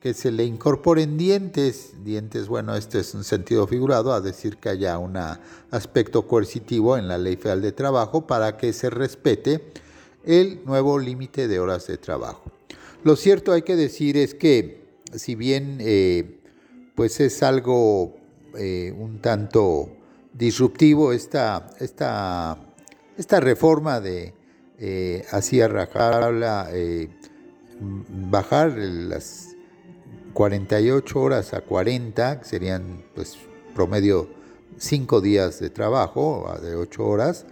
que 0.00 0.14
se 0.14 0.32
le 0.32 0.44
incorporen 0.44 1.18
dientes, 1.18 1.92
dientes, 2.02 2.48
bueno, 2.48 2.74
este 2.74 3.00
es 3.00 3.14
un 3.14 3.22
sentido 3.22 3.66
figurado, 3.66 4.14
a 4.14 4.22
decir 4.22 4.56
que 4.56 4.70
haya 4.70 4.98
un 4.98 5.18
aspecto 5.70 6.26
coercitivo 6.26 6.96
en 6.96 7.06
la 7.06 7.18
Ley 7.18 7.36
Federal 7.36 7.60
de 7.60 7.72
Trabajo 7.72 8.26
para 8.26 8.56
que 8.56 8.72
se 8.72 8.88
respete 8.88 9.72
el 10.24 10.60
nuevo 10.64 10.98
límite 10.98 11.48
de 11.48 11.58
horas 11.60 11.86
de 11.86 11.96
trabajo. 11.98 12.50
Lo 13.02 13.16
cierto 13.16 13.52
hay 13.52 13.62
que 13.62 13.76
decir 13.76 14.16
es 14.16 14.34
que 14.34 14.82
si 15.14 15.34
bien 15.34 15.78
eh, 15.80 16.40
pues 16.94 17.20
es 17.20 17.42
algo 17.42 18.16
eh, 18.56 18.94
un 18.96 19.20
tanto 19.20 19.90
disruptivo 20.32 21.12
esta, 21.12 21.70
esta, 21.80 22.58
esta 23.16 23.40
reforma 23.40 24.00
de 24.00 24.34
eh, 24.78 25.24
así 25.30 25.64
rajarla, 25.66 26.70
bajar 28.30 28.76
las 28.76 29.56
48 30.34 31.20
horas 31.20 31.54
a 31.54 31.62
40, 31.62 32.40
que 32.40 32.44
serían 32.44 33.02
pues 33.14 33.38
promedio 33.74 34.28
5 34.76 35.20
días 35.20 35.58
de 35.60 35.70
trabajo, 35.70 36.52
de 36.62 36.74
8 36.74 37.06
horas. 37.06 37.46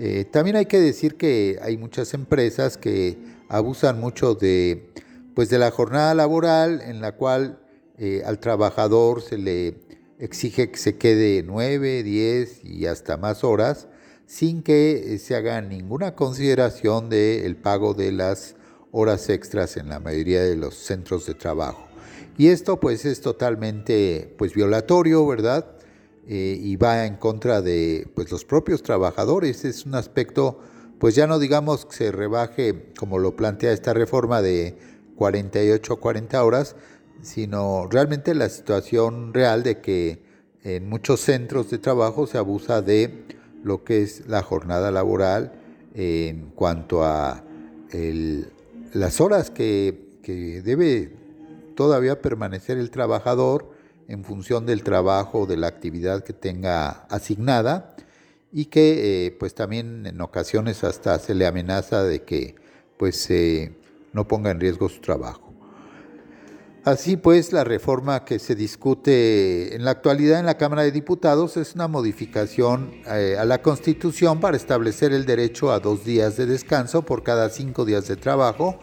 Eh, 0.00 0.24
también 0.30 0.54
hay 0.54 0.66
que 0.66 0.78
decir 0.78 1.16
que 1.16 1.58
hay 1.60 1.76
muchas 1.76 2.14
empresas 2.14 2.76
que 2.76 3.18
abusan 3.48 3.98
mucho 3.98 4.36
de, 4.36 4.90
pues 5.34 5.50
de 5.50 5.58
la 5.58 5.72
jornada 5.72 6.14
laboral 6.14 6.80
en 6.82 7.00
la 7.00 7.16
cual 7.16 7.58
eh, 7.98 8.22
al 8.24 8.38
trabajador 8.38 9.22
se 9.22 9.38
le 9.38 9.80
exige 10.20 10.70
que 10.70 10.78
se 10.78 10.96
quede 10.98 11.42
9, 11.44 12.04
10 12.04 12.64
y 12.64 12.86
hasta 12.86 13.16
más 13.16 13.42
horas 13.42 13.88
sin 14.24 14.62
que 14.62 15.18
se 15.18 15.34
haga 15.34 15.60
ninguna 15.62 16.14
consideración 16.14 17.10
del 17.10 17.56
pago 17.56 17.94
de 17.94 18.12
las 18.12 18.54
horas 18.92 19.28
extras 19.30 19.76
en 19.76 19.88
la 19.88 19.98
mayoría 19.98 20.44
de 20.44 20.54
los 20.54 20.76
centros 20.76 21.26
de 21.26 21.34
trabajo. 21.34 21.88
Y 22.36 22.48
esto 22.48 22.78
pues 22.78 23.04
es 23.04 23.20
totalmente 23.20 24.32
pues 24.38 24.54
violatorio, 24.54 25.26
¿verdad? 25.26 25.77
Eh, 26.30 26.58
y 26.60 26.76
va 26.76 27.06
en 27.06 27.16
contra 27.16 27.62
de 27.62 28.06
pues 28.14 28.30
los 28.30 28.44
propios 28.44 28.82
trabajadores. 28.82 29.64
Es 29.64 29.86
un 29.86 29.94
aspecto 29.94 30.58
pues 30.98 31.14
ya 31.14 31.26
no 31.26 31.38
digamos 31.38 31.86
que 31.86 31.96
se 31.96 32.12
rebaje 32.12 32.92
como 32.98 33.18
lo 33.18 33.34
plantea 33.34 33.72
esta 33.72 33.94
reforma 33.94 34.42
de 34.42 34.76
48 35.16 35.92
a 35.94 36.00
40 36.00 36.44
horas, 36.44 36.76
sino 37.22 37.86
realmente 37.90 38.34
la 38.34 38.50
situación 38.50 39.32
real 39.32 39.62
de 39.62 39.80
que 39.80 40.22
en 40.64 40.88
muchos 40.88 41.20
centros 41.20 41.70
de 41.70 41.78
trabajo 41.78 42.26
se 42.26 42.36
abusa 42.36 42.82
de 42.82 43.24
lo 43.62 43.84
que 43.84 44.02
es 44.02 44.26
la 44.26 44.42
jornada 44.42 44.90
laboral 44.90 45.52
en 45.94 46.50
cuanto 46.50 47.04
a 47.04 47.42
las 48.92 49.20
horas 49.20 49.50
que, 49.50 50.18
que 50.22 50.60
debe 50.62 51.12
todavía 51.74 52.20
permanecer 52.20 52.76
el 52.76 52.90
trabajador 52.90 53.77
en 54.08 54.24
función 54.24 54.66
del 54.66 54.82
trabajo, 54.82 55.46
de 55.46 55.56
la 55.56 55.68
actividad 55.68 56.24
que 56.24 56.32
tenga 56.32 57.06
asignada 57.10 57.94
y 58.52 58.66
que 58.66 59.26
eh, 59.26 59.30
pues 59.38 59.54
también 59.54 60.06
en 60.06 60.20
ocasiones 60.20 60.82
hasta 60.82 61.18
se 61.18 61.34
le 61.34 61.46
amenaza 61.46 62.02
de 62.02 62.22
que 62.24 62.56
pues 62.96 63.28
no 64.12 64.26
ponga 64.26 64.50
en 64.50 64.58
riesgo 64.58 64.88
su 64.88 65.00
trabajo. 65.00 65.48
Así 66.88 67.18
pues, 67.18 67.52
la 67.52 67.64
reforma 67.64 68.24
que 68.24 68.38
se 68.38 68.54
discute 68.54 69.76
en 69.76 69.84
la 69.84 69.90
actualidad 69.90 70.40
en 70.40 70.46
la 70.46 70.56
Cámara 70.56 70.84
de 70.84 70.90
Diputados 70.90 71.58
es 71.58 71.74
una 71.74 71.86
modificación 71.86 72.94
eh, 73.06 73.36
a 73.38 73.44
la 73.44 73.60
Constitución 73.60 74.40
para 74.40 74.56
establecer 74.56 75.12
el 75.12 75.26
derecho 75.26 75.70
a 75.70 75.80
dos 75.80 76.06
días 76.06 76.38
de 76.38 76.46
descanso 76.46 77.02
por 77.02 77.22
cada 77.22 77.50
cinco 77.50 77.84
días 77.84 78.08
de 78.08 78.16
trabajo 78.16 78.78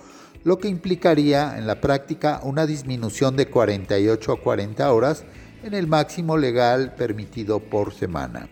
lo 0.45 0.59
que 0.59 0.69
implicaría 0.69 1.57
en 1.57 1.65
la 1.65 1.81
práctica 1.81 2.39
una 2.43 2.67
disminución 2.67 3.35
de 3.35 3.47
48 3.47 4.31
a 4.31 4.39
40 4.39 4.93
horas 4.93 5.25
en 5.63 5.73
el 5.73 5.87
máximo 5.87 6.37
legal 6.37 6.93
permitido 6.95 7.59
por 7.59 7.93
semana. 7.93 8.47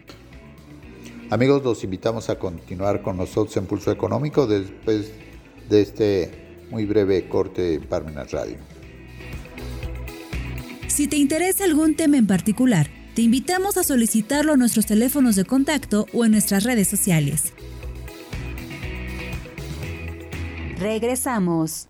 Amigos, 1.30 1.64
los 1.64 1.84
invitamos 1.84 2.32
a 2.32 2.40
continuar 2.40 3.04
con 3.04 3.16
nosotros 3.16 3.56
en 3.58 3.68
Pulso 3.68 3.92
Económico 3.92 4.48
después 4.48 5.12
de 5.70 5.82
este 5.82 6.66
muy 6.72 6.86
breve 6.86 7.30
corte 7.30 7.76
en 7.76 7.84
Parmenas 7.84 8.32
Radio. 8.32 8.58
Si 10.88 11.08
te 11.08 11.18
interesa 11.18 11.64
algún 11.64 11.96
tema 11.96 12.18
en 12.18 12.26
particular, 12.26 12.88
te 13.14 13.22
invitamos 13.22 13.78
a 13.78 13.84
solicitarlo 13.84 14.54
a 14.54 14.58
nuestros 14.58 14.88
teléfonos 14.88 15.36
de 15.36 15.46
contacto 15.46 16.08
o 16.12 16.26
en 16.26 16.32
nuestras 16.32 16.64
redes 16.64 16.88
sociales. 16.88 17.54
Regresamos. 20.84 21.88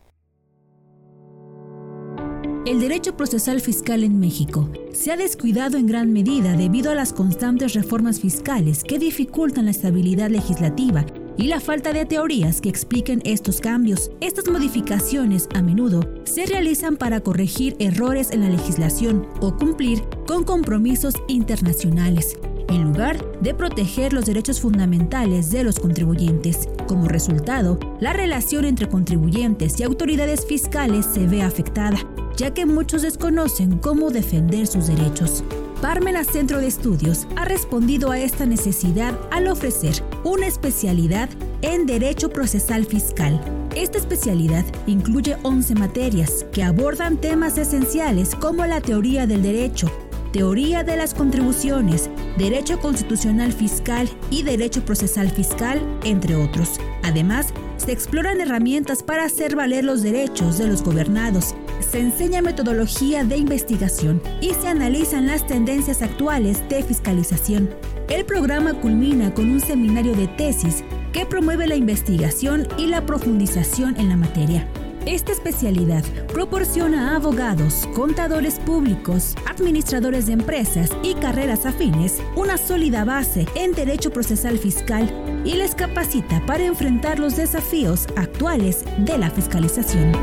El 2.68 2.80
derecho 2.80 3.18
procesal 3.18 3.60
fiscal 3.60 4.04
en 4.04 4.20
México 4.20 4.70
se 4.92 5.12
ha 5.12 5.18
descuidado 5.18 5.78
en 5.80 5.88
gran 5.88 6.14
medida 6.14 6.56
debido 6.56 6.92
a 6.92 6.96
las 6.96 7.12
constantes 7.12 7.74
reformas 7.74 8.20
fiscales 8.20 8.84
que 8.84 9.00
dificultan 9.00 9.66
la 9.66 9.72
estabilidad 9.72 10.30
legislativa 10.30 11.08
y 11.40 11.48
la 11.48 11.60
falta 11.60 11.92
de 11.92 12.06
teorías 12.06 12.62
que 12.62 12.70
expliquen 12.70 13.24
estos 13.26 13.62
cambios. 13.62 14.12
Estas 14.22 14.48
modificaciones 14.48 15.50
a 15.56 15.64
menudo 15.64 16.02
se 16.26 16.46
realizan 16.46 16.96
para 16.96 17.20
corregir 17.20 17.76
errores 17.80 18.30
en 18.30 18.42
la 18.42 18.50
legislación 18.50 19.28
o 19.42 19.58
cumplir 19.58 20.04
con 20.28 20.44
compromisos 20.44 21.16
internacionales 21.28 22.38
en 22.70 22.84
lugar 22.84 23.24
de 23.42 23.54
proteger 23.54 24.14
los 24.14 24.26
derechos 24.26 24.62
fundamentales 24.62 25.52
de 25.52 25.64
los 25.64 25.80
contribuyentes. 25.80 26.68
Como 26.88 27.08
resultado, 27.08 27.80
la 28.00 28.14
relación 28.14 28.66
entre 28.66 28.88
contribuyentes 28.90 29.80
y 29.80 29.84
autoridades 29.84 30.46
fiscales 30.46 31.06
se 31.06 31.28
ve 31.28 31.42
afectada, 31.42 31.98
ya 32.38 32.54
que 32.54 32.66
muchos 32.66 33.02
desconocen 33.02 33.78
cómo 33.78 34.10
defender 34.10 34.68
sus 34.68 34.88
derechos. 34.88 35.44
Parmena 35.84 36.24
Centro 36.24 36.60
de 36.60 36.68
Estudios 36.68 37.28
ha 37.36 37.44
respondido 37.44 38.12
a 38.12 38.18
esta 38.18 38.46
necesidad 38.46 39.20
al 39.32 39.50
ofrecer 39.50 40.02
una 40.24 40.48
especialidad 40.48 41.30
en 41.62 41.86
Derecho 41.86 42.30
Procesal 42.30 42.86
Fiscal. 42.86 43.38
Esta 43.76 43.98
especialidad 43.98 44.64
incluye 44.88 45.36
11 45.44 45.76
materias 45.76 46.46
que 46.54 46.64
abordan 46.64 47.18
temas 47.18 47.58
esenciales 47.58 48.34
como 48.36 48.66
la 48.66 48.80
teoría 48.80 49.28
del 49.28 49.44
derecho, 49.44 49.92
teoría 50.34 50.84
de 50.84 50.98
las 50.98 51.14
contribuciones, 51.14 52.10
derecho 52.38 52.80
constitucional 52.80 53.54
fiscal 53.54 54.10
y 54.32 54.42
derecho 54.42 54.84
procesal 54.84 55.30
fiscal, 55.30 55.80
entre 56.04 56.36
otros. 56.36 56.82
Además, 57.04 57.54
se 57.78 57.92
exploran 57.92 58.42
herramientas 58.42 59.04
para 59.04 59.26
hacer 59.26 59.56
valer 59.56 59.86
los 59.86 60.02
derechos 60.02 60.58
de 60.58 60.68
los 60.68 60.84
gobernados, 60.84 61.54
se 61.80 62.00
enseña 62.00 62.42
metodología 62.42 63.24
de 63.24 63.38
investigación 63.38 64.22
y 64.42 64.50
se 64.56 64.68
analizan 64.68 65.28
las 65.28 65.46
tendencias 65.46 66.02
actuales 66.02 66.68
de 66.68 66.82
fiscalización. 66.82 67.70
El 68.10 68.26
programa 68.26 68.74
culmina 68.74 69.34
con 69.36 69.52
un 69.52 69.62
seminario 69.62 70.16
de 70.16 70.28
tesis 70.28 70.84
que 71.14 71.28
promueve 71.28 71.68
la 71.68 71.76
investigación 71.76 72.68
y 72.80 72.88
la 72.88 73.06
profundización 73.06 74.00
en 74.00 74.10
la 74.10 74.18
materia. 74.18 74.68
Esta 75.06 75.34
especialidad 75.34 76.06
proporciona 76.28 77.12
a 77.12 77.16
abogados, 77.18 77.90
contadores 77.94 78.58
públicos, 78.60 79.36
administradores 79.50 80.28
de 80.28 80.34
empresas 80.34 80.92
y 81.04 81.16
carreras 81.16 81.66
afines 81.66 82.22
una 82.38 82.58
sólida 82.58 83.04
base 83.04 83.46
en 83.56 83.74
derecho 83.74 84.12
procesal 84.12 84.58
fiscal 84.58 85.12
y 85.44 85.56
les 85.56 85.76
capacita 85.76 86.42
para 86.46 86.64
enfrentar 86.64 87.20
los 87.20 87.36
desafíos 87.36 88.08
actuales 88.16 88.86
de 89.00 89.18
la 89.18 89.30
fiscalización. 89.30 90.14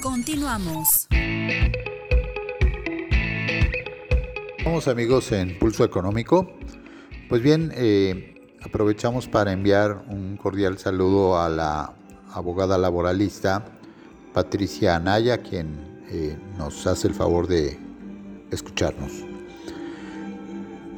Continuamos. 0.00 1.08
Amigos 4.70 5.32
en 5.32 5.58
Pulso 5.58 5.84
Económico. 5.84 6.48
Pues 7.28 7.42
bien, 7.42 7.72
eh, 7.74 8.54
aprovechamos 8.62 9.26
para 9.26 9.50
enviar 9.52 10.04
un 10.08 10.36
cordial 10.36 10.78
saludo 10.78 11.40
a 11.40 11.48
la 11.48 11.92
abogada 12.32 12.78
laboralista 12.78 13.64
Patricia 14.32 14.94
Anaya, 14.94 15.38
quien 15.38 16.04
eh, 16.08 16.38
nos 16.56 16.86
hace 16.86 17.08
el 17.08 17.14
favor 17.14 17.48
de 17.48 17.78
escucharnos. 18.52 19.10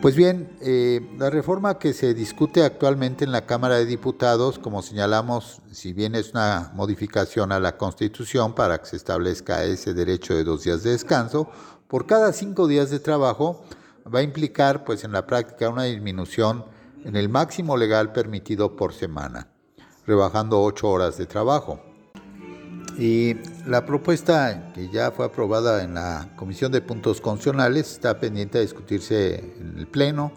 Pues 0.03 0.17
bien, 0.17 0.55
eh, 0.61 1.01
la 1.17 1.31
reforma 1.31 1.79
que 1.79 1.95
se 1.95 2.13
discute 2.13 2.65
actualmente 2.65 3.25
en 3.25 3.33
la 3.33 3.47
Cámara 3.47 3.77
de 3.77 3.87
Diputados, 3.87 4.59
como 4.59 4.83
señalamos, 4.83 5.63
si 5.73 5.95
bien 5.95 6.15
es 6.15 6.33
una 6.33 6.73
modificación 6.75 7.53
a 7.53 7.59
la 7.59 7.79
Constitución 7.79 8.55
para 8.55 8.79
que 8.79 8.87
se 8.87 8.97
establezca 8.97 9.65
ese 9.65 9.95
derecho 9.95 10.35
de 10.35 10.45
dos 10.45 10.63
días 10.63 10.83
de 10.83 10.91
descanso, 10.91 11.49
por 11.93 12.07
cada 12.07 12.33
cinco 12.33 12.69
días 12.69 12.89
de 12.89 13.01
trabajo 13.01 13.63
va 14.07 14.21
a 14.21 14.23
implicar, 14.23 14.83
pues 14.83 15.05
en 15.05 15.13
la 15.13 15.27
práctica, 15.27 15.69
una 15.69 15.85
disminución 15.85 16.65
en 17.05 17.17
el 17.17 17.29
máximo 17.29 17.77
legal 17.77 18.15
permitido 18.15 18.77
por 18.77 18.95
semana, 18.95 19.49
rebajando 20.07 20.63
ocho 20.63 20.89
horas 20.89 21.19
de 21.19 21.27
trabajo. 21.27 21.83
Y 22.99 23.37
la 23.67 23.85
propuesta 23.85 24.73
que 24.73 24.89
ya 24.89 25.11
fue 25.11 25.27
aprobada 25.27 25.83
en 25.85 25.93
la 25.93 26.31
Comisión 26.37 26.73
de 26.73 26.81
Puntos 26.81 27.21
Constitucionales 27.21 27.93
está 27.93 28.19
pendiente 28.19 28.57
de 28.57 28.65
discutirse 28.65 29.53
en 29.61 29.75
el 29.77 29.87
Pleno. 29.87 30.33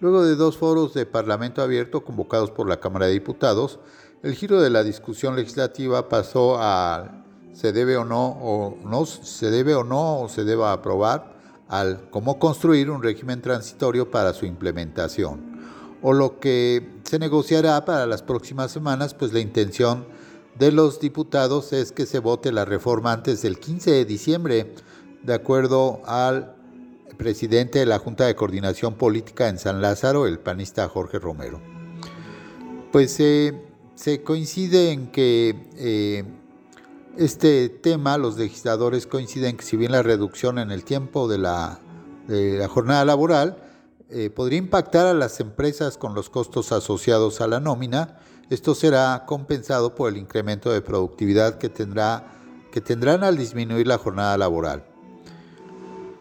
Luego 0.00 0.24
de 0.24 0.34
dos 0.34 0.58
foros 0.58 0.92
de 0.92 1.06
Parlamento 1.06 1.62
abierto 1.62 2.02
convocados 2.02 2.50
por 2.50 2.68
la 2.68 2.80
Cámara 2.80 3.06
de 3.06 3.12
Diputados, 3.12 3.78
el 4.24 4.34
giro 4.34 4.60
de 4.60 4.70
la 4.70 4.82
discusión 4.82 5.36
legislativa 5.36 6.08
pasó 6.08 6.56
a 6.58 7.25
se 7.56 7.72
debe 7.72 7.96
o 7.96 8.04
no 8.04 8.28
o 8.28 8.76
no 8.84 9.06
se 9.06 9.50
debe 9.50 9.74
o 9.74 9.82
no 9.82 10.20
o 10.20 10.28
se 10.28 10.44
deba 10.44 10.72
aprobar 10.72 11.34
al 11.68 12.10
cómo 12.10 12.38
construir 12.38 12.90
un 12.90 13.02
régimen 13.02 13.40
transitorio 13.40 14.10
para 14.10 14.34
su 14.34 14.44
implementación 14.44 15.56
o 16.02 16.12
lo 16.12 16.38
que 16.38 17.00
se 17.04 17.18
negociará 17.18 17.84
para 17.84 18.06
las 18.06 18.22
próximas 18.22 18.70
semanas, 18.70 19.14
pues 19.14 19.32
la 19.32 19.40
intención 19.40 20.06
de 20.58 20.70
los 20.70 21.00
diputados 21.00 21.72
es 21.72 21.92
que 21.92 22.06
se 22.06 22.18
vote 22.18 22.52
la 22.52 22.64
reforma 22.64 23.12
antes 23.12 23.42
del 23.42 23.58
15 23.58 23.90
de 23.90 24.04
diciembre, 24.04 24.74
de 25.22 25.34
acuerdo 25.34 26.02
al 26.04 26.54
presidente 27.16 27.78
de 27.78 27.86
la 27.86 27.98
Junta 27.98 28.26
de 28.26 28.36
Coordinación 28.36 28.94
Política 28.94 29.48
en 29.48 29.58
San 29.58 29.80
Lázaro, 29.80 30.26
el 30.26 30.38
panista 30.38 30.88
Jorge 30.88 31.18
Romero. 31.18 31.60
Pues 32.92 33.18
eh, 33.20 33.64
se 33.94 34.22
coincide 34.22 34.92
en 34.92 35.10
que 35.10 35.70
eh, 35.76 36.24
este 37.16 37.68
tema, 37.68 38.18
los 38.18 38.36
legisladores 38.36 39.06
coinciden 39.06 39.56
que 39.56 39.64
si 39.64 39.76
bien 39.76 39.92
la 39.92 40.02
reducción 40.02 40.58
en 40.58 40.70
el 40.70 40.84
tiempo 40.84 41.28
de 41.28 41.38
la, 41.38 41.80
jornada 42.68 43.04
laboral 43.04 43.56
eh, 44.10 44.30
podría 44.30 44.58
impactar 44.58 45.06
a 45.06 45.14
las 45.14 45.40
empresas 45.40 45.96
con 45.96 46.14
los 46.14 46.28
costos 46.28 46.72
asociados 46.72 47.40
a 47.40 47.46
la 47.46 47.60
nómina, 47.60 48.18
esto 48.50 48.74
será 48.74 49.24
compensado 49.26 49.94
por 49.94 50.10
el 50.10 50.18
incremento 50.18 50.70
de 50.70 50.82
productividad 50.82 51.58
que, 51.58 51.68
tendrá, 51.68 52.32
que 52.70 52.80
tendrán 52.80 53.24
al 53.24 53.36
disminuir 53.36 53.86
la 53.86 53.98
jornada 53.98 54.36
laboral. 54.38 54.84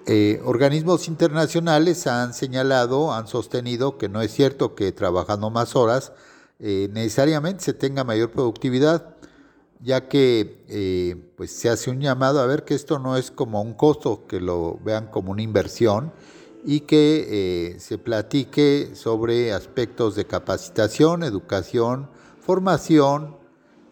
Eh, 0.08 0.42
organismos 0.46 1.08
internacionales 1.08 2.06
han 2.08 2.34
señalado, 2.34 3.14
han 3.14 3.28
sostenido 3.28 3.98
que 3.98 4.08
no 4.10 4.22
es 4.22 4.32
cierto 4.32 4.76
que 4.76 4.92
trabajando 4.92 5.50
más 5.50 5.76
horas 5.76 6.14
eh, 6.60 6.88
necesariamente 6.94 7.64
se 7.64 7.74
tenga 7.74 8.04
mayor 8.04 8.32
productividad, 8.32 9.15
ya 9.86 10.10
que 10.10 10.66
eh, 10.68 11.16
pues 11.38 11.52
se 11.52 11.70
hace 11.70 11.90
un 11.90 12.02
llamado 12.02 12.42
a 12.42 12.46
ver 12.46 12.66
que 12.66 12.74
esto 12.74 13.00
no 13.00 13.16
es 13.16 13.32
como 13.32 13.62
un 13.62 13.74
costo, 13.74 14.28
que 14.28 14.42
lo 14.42 14.80
vean 14.84 15.08
como 15.08 15.32
una 15.32 15.44
inversión 15.44 16.12
y 16.66 16.82
que 16.82 17.78
se 17.80 17.98
platique 18.00 18.96
sobre 18.96 19.54
aspectos 19.54 20.16
de 20.16 20.26
capacitación, 20.26 21.24
educación, 21.24 22.10
formación 22.42 23.38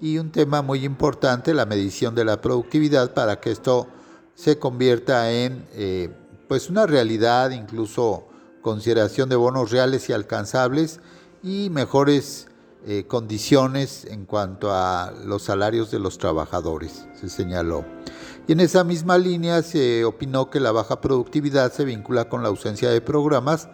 y 0.03 0.17
un 0.17 0.31
tema 0.31 0.61
muy 0.61 0.83
importante, 0.83 1.53
la 1.53 1.65
medición 1.65 2.13
de 2.13 2.25
la 2.25 2.41
productividad 2.41 3.13
para 3.13 3.39
que 3.39 3.51
esto 3.51 3.87
se 4.35 4.59
convierta 4.59 5.31
en 5.31 5.65
eh, 5.73 6.09
pues 6.49 6.69
una 6.69 6.85
realidad, 6.85 7.51
incluso 7.51 8.27
consideración 8.61 9.29
de 9.29 9.37
bonos 9.37 9.71
reales 9.71 10.09
y 10.09 10.13
alcanzables 10.13 10.99
y 11.41 11.69
mejores 11.69 12.47
eh, 12.85 13.05
condiciones 13.07 14.05
en 14.05 14.25
cuanto 14.25 14.71
a 14.71 15.13
los 15.25 15.43
salarios 15.43 15.91
de 15.91 15.99
los 15.99 16.17
trabajadores, 16.17 17.05
se 17.19 17.29
señaló. 17.29 17.85
Y 18.47 18.53
en 18.53 18.59
esa 18.59 18.83
misma 18.83 19.17
línea 19.17 19.61
se 19.61 20.03
opinó 20.03 20.49
que 20.49 20.59
la 20.59 20.71
baja 20.71 20.99
productividad 20.99 21.71
se 21.71 21.85
vincula 21.85 22.27
con 22.27 22.43
la 22.43 22.49
ausencia 22.49 22.89
de 22.89 22.99
programas 22.99 23.69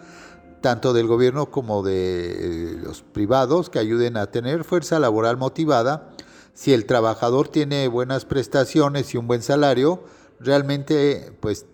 tanto 0.62 0.94
del 0.94 1.08
gobierno 1.08 1.50
como 1.52 1.84
de 1.84 2.74
eh, 2.74 2.78
los 2.84 3.02
privados, 3.02 3.70
que 3.70 3.80
ayuden 3.80 4.18
a 4.18 4.28
tener 4.28 4.64
fuerza 4.64 5.00
laboral 5.00 5.38
motivada. 5.38 6.10
Si 6.54 6.74
el 6.74 6.86
trabajador 6.86 7.48
tiene 7.48 7.88
buenas 7.88 8.26
prestaciones 8.26 9.14
y 9.14 9.18
un 9.18 9.28
buen 9.28 9.42
salario, 9.42 10.04
realmente 10.40 11.32
pues 11.40 11.66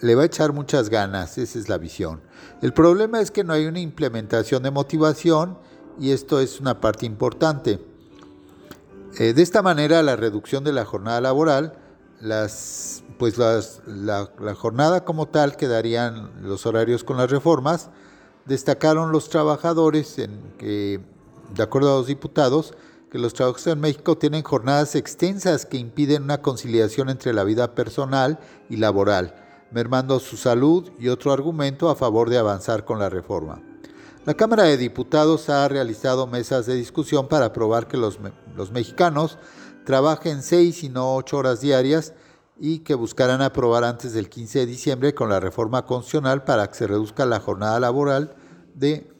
le 0.00 0.14
va 0.14 0.22
a 0.22 0.26
echar 0.26 0.52
muchas 0.52 0.88
ganas, 0.88 1.38
esa 1.38 1.58
es 1.58 1.68
la 1.68 1.78
visión. 1.78 2.20
El 2.60 2.72
problema 2.72 3.20
es 3.20 3.30
que 3.30 3.44
no 3.44 3.52
hay 3.52 3.66
una 3.66 3.80
implementación 3.80 4.62
de 4.62 4.70
motivación 4.70 5.58
y 5.98 6.10
esto 6.10 6.40
es 6.40 6.60
una 6.60 6.80
parte 6.80 7.06
importante. 7.06 7.78
Eh, 9.18 9.32
de 9.32 9.42
esta 9.42 9.62
manera, 9.62 10.02
la 10.02 10.16
reducción 10.16 10.64
de 10.64 10.72
la 10.72 10.84
jornada 10.84 11.20
laboral, 11.20 11.74
las 12.20 13.02
pues 13.18 13.38
la, 13.38 14.28
jornada 14.56 15.04
como 15.04 15.26
tal 15.28 15.56
quedarían 15.56 16.30
los 16.42 16.66
horarios 16.66 17.04
con 17.04 17.18
las 17.18 17.30
reformas. 17.30 17.90
Destacaron 18.46 19.12
los 19.12 19.28
trabajadores 19.28 20.18
en 20.18 20.40
que, 20.58 21.00
de 21.54 21.62
acuerdo 21.62 21.92
a 21.92 21.98
los 21.98 22.08
diputados, 22.08 22.74
que 23.10 23.18
los 23.18 23.34
trabajadores 23.34 23.66
en 23.68 23.80
México 23.80 24.18
tienen 24.18 24.42
jornadas 24.42 24.96
extensas 24.96 25.66
que 25.66 25.76
impiden 25.76 26.24
una 26.24 26.42
conciliación 26.42 27.10
entre 27.10 27.32
la 27.32 27.44
vida 27.44 27.74
personal 27.74 28.40
y 28.68 28.78
laboral, 28.78 29.36
mermando 29.70 30.18
su 30.18 30.36
salud 30.36 30.90
y 30.98 31.08
otro 31.08 31.32
argumento 31.32 31.90
a 31.90 31.94
favor 31.94 32.28
de 32.28 32.38
avanzar 32.38 32.84
con 32.84 32.98
la 32.98 33.08
reforma. 33.08 33.62
La 34.24 34.34
Cámara 34.34 34.62
de 34.62 34.76
Diputados 34.76 35.48
ha 35.48 35.66
realizado 35.66 36.28
mesas 36.28 36.66
de 36.66 36.76
discusión 36.76 37.26
para 37.26 37.46
aprobar 37.46 37.88
que 37.88 37.96
los, 37.96 38.20
mexicanos 38.70 39.36
trabajen 39.84 40.42
seis 40.42 40.84
y 40.84 40.88
no 40.88 41.16
ocho 41.16 41.38
horas 41.38 41.60
diarias 41.60 42.14
y 42.60 42.80
que 42.80 42.94
buscarán 42.94 43.42
aprobar 43.42 43.82
antes 43.82 44.12
del 44.12 44.28
15 44.28 44.60
de 44.60 44.66
diciembre 44.66 45.12
con 45.12 45.28
la 45.28 45.40
reforma 45.40 45.84
constitucional 45.86 46.44
para 46.44 46.68
que 46.68 46.74
se 46.76 46.86
reduzca 46.86 47.26
la 47.26 47.40
jornada 47.40 47.80
laboral 47.80 48.36
de 48.76 49.10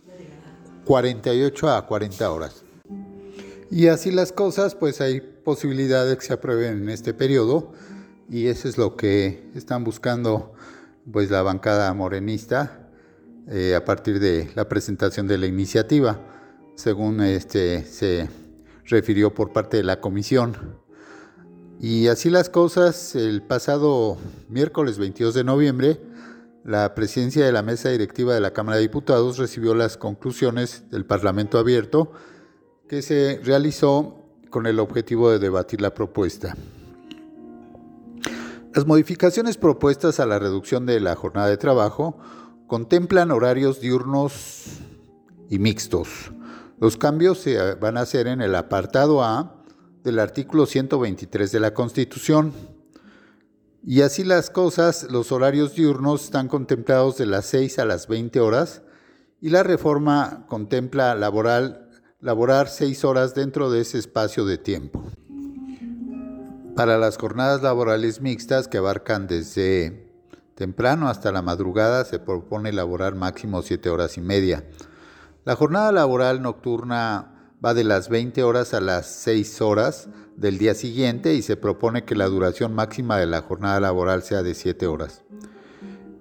48 0.84 1.70
a 1.70 1.84
40 1.84 2.30
horas. 2.30 2.62
Y 3.72 3.88
así 3.88 4.12
las 4.12 4.30
cosas, 4.30 4.76
pues 4.76 5.00
hay 5.00 5.20
posibilidad 5.20 6.06
de 6.06 6.16
que 6.16 6.24
se 6.24 6.34
aprueben 6.34 6.84
en 6.84 6.88
este 6.90 7.12
periodo 7.12 7.72
y 8.30 8.46
eso 8.46 8.68
es 8.68 8.78
lo 8.78 8.94
que 8.94 9.50
están 9.56 9.82
buscando 9.82 10.52
pues 11.10 11.28
la 11.28 11.42
bancada 11.42 11.92
morenista 11.92 12.81
eh, 13.48 13.74
a 13.74 13.84
partir 13.84 14.20
de 14.20 14.50
la 14.54 14.68
presentación 14.68 15.26
de 15.26 15.38
la 15.38 15.46
iniciativa, 15.46 16.20
según 16.76 17.20
este 17.20 17.84
se 17.84 18.28
refirió 18.86 19.34
por 19.34 19.52
parte 19.52 19.78
de 19.78 19.82
la 19.82 20.00
comisión. 20.00 20.56
Y 21.80 22.06
así 22.06 22.30
las 22.30 22.48
cosas, 22.48 23.16
el 23.16 23.42
pasado 23.42 24.16
miércoles 24.48 24.98
22 24.98 25.34
de 25.34 25.44
noviembre, 25.44 26.00
la 26.64 26.94
presidencia 26.94 27.44
de 27.44 27.50
la 27.50 27.62
mesa 27.62 27.88
directiva 27.88 28.34
de 28.34 28.40
la 28.40 28.52
Cámara 28.52 28.76
de 28.76 28.82
Diputados 28.82 29.38
recibió 29.38 29.74
las 29.74 29.96
conclusiones 29.96 30.84
del 30.90 31.04
Parlamento 31.04 31.58
abierto 31.58 32.12
que 32.88 33.02
se 33.02 33.40
realizó 33.42 34.18
con 34.50 34.66
el 34.66 34.78
objetivo 34.78 35.30
de 35.30 35.40
debatir 35.40 35.80
la 35.80 35.92
propuesta. 35.92 36.56
Las 38.74 38.86
modificaciones 38.86 39.56
propuestas 39.56 40.20
a 40.20 40.26
la 40.26 40.38
reducción 40.38 40.86
de 40.86 41.00
la 41.00 41.16
jornada 41.16 41.48
de 41.48 41.56
trabajo 41.56 42.16
contemplan 42.72 43.30
horarios 43.30 43.82
diurnos 43.82 44.78
y 45.50 45.58
mixtos. 45.58 46.32
Los 46.80 46.96
cambios 46.96 47.36
se 47.36 47.74
van 47.74 47.98
a 47.98 48.00
hacer 48.00 48.26
en 48.26 48.40
el 48.40 48.54
apartado 48.54 49.22
A 49.22 49.62
del 50.02 50.18
artículo 50.18 50.64
123 50.64 51.52
de 51.52 51.60
la 51.60 51.74
Constitución. 51.74 52.54
Y 53.84 54.00
así 54.00 54.24
las 54.24 54.48
cosas, 54.48 55.06
los 55.10 55.32
horarios 55.32 55.74
diurnos 55.74 56.24
están 56.24 56.48
contemplados 56.48 57.18
de 57.18 57.26
las 57.26 57.44
6 57.44 57.78
a 57.78 57.84
las 57.84 58.08
20 58.08 58.40
horas 58.40 58.80
y 59.42 59.50
la 59.50 59.62
reforma 59.62 60.46
contempla 60.48 61.14
laboral, 61.14 61.90
laborar 62.20 62.68
6 62.68 63.04
horas 63.04 63.34
dentro 63.34 63.70
de 63.70 63.82
ese 63.82 63.98
espacio 63.98 64.46
de 64.46 64.56
tiempo. 64.56 65.04
Para 66.74 66.96
las 66.96 67.18
jornadas 67.18 67.60
laborales 67.60 68.22
mixtas 68.22 68.66
que 68.66 68.78
abarcan 68.78 69.26
desde 69.26 70.11
temprano 70.62 71.08
hasta 71.08 71.32
la 71.32 71.42
madrugada 71.42 72.04
se 72.04 72.20
propone 72.20 72.70
laborar 72.70 73.16
máximo 73.16 73.62
7 73.62 73.90
horas 73.90 74.16
y 74.16 74.20
media. 74.20 74.62
La 75.44 75.56
jornada 75.56 75.90
laboral 75.90 76.40
nocturna 76.40 77.50
va 77.64 77.74
de 77.74 77.82
las 77.82 78.08
20 78.08 78.44
horas 78.44 78.72
a 78.72 78.80
las 78.80 79.06
6 79.06 79.60
horas 79.60 80.08
del 80.36 80.58
día 80.58 80.74
siguiente 80.74 81.34
y 81.34 81.42
se 81.42 81.56
propone 81.56 82.04
que 82.04 82.14
la 82.14 82.28
duración 82.28 82.76
máxima 82.76 83.18
de 83.18 83.26
la 83.26 83.42
jornada 83.42 83.80
laboral 83.80 84.22
sea 84.22 84.44
de 84.44 84.54
7 84.54 84.86
horas. 84.86 85.24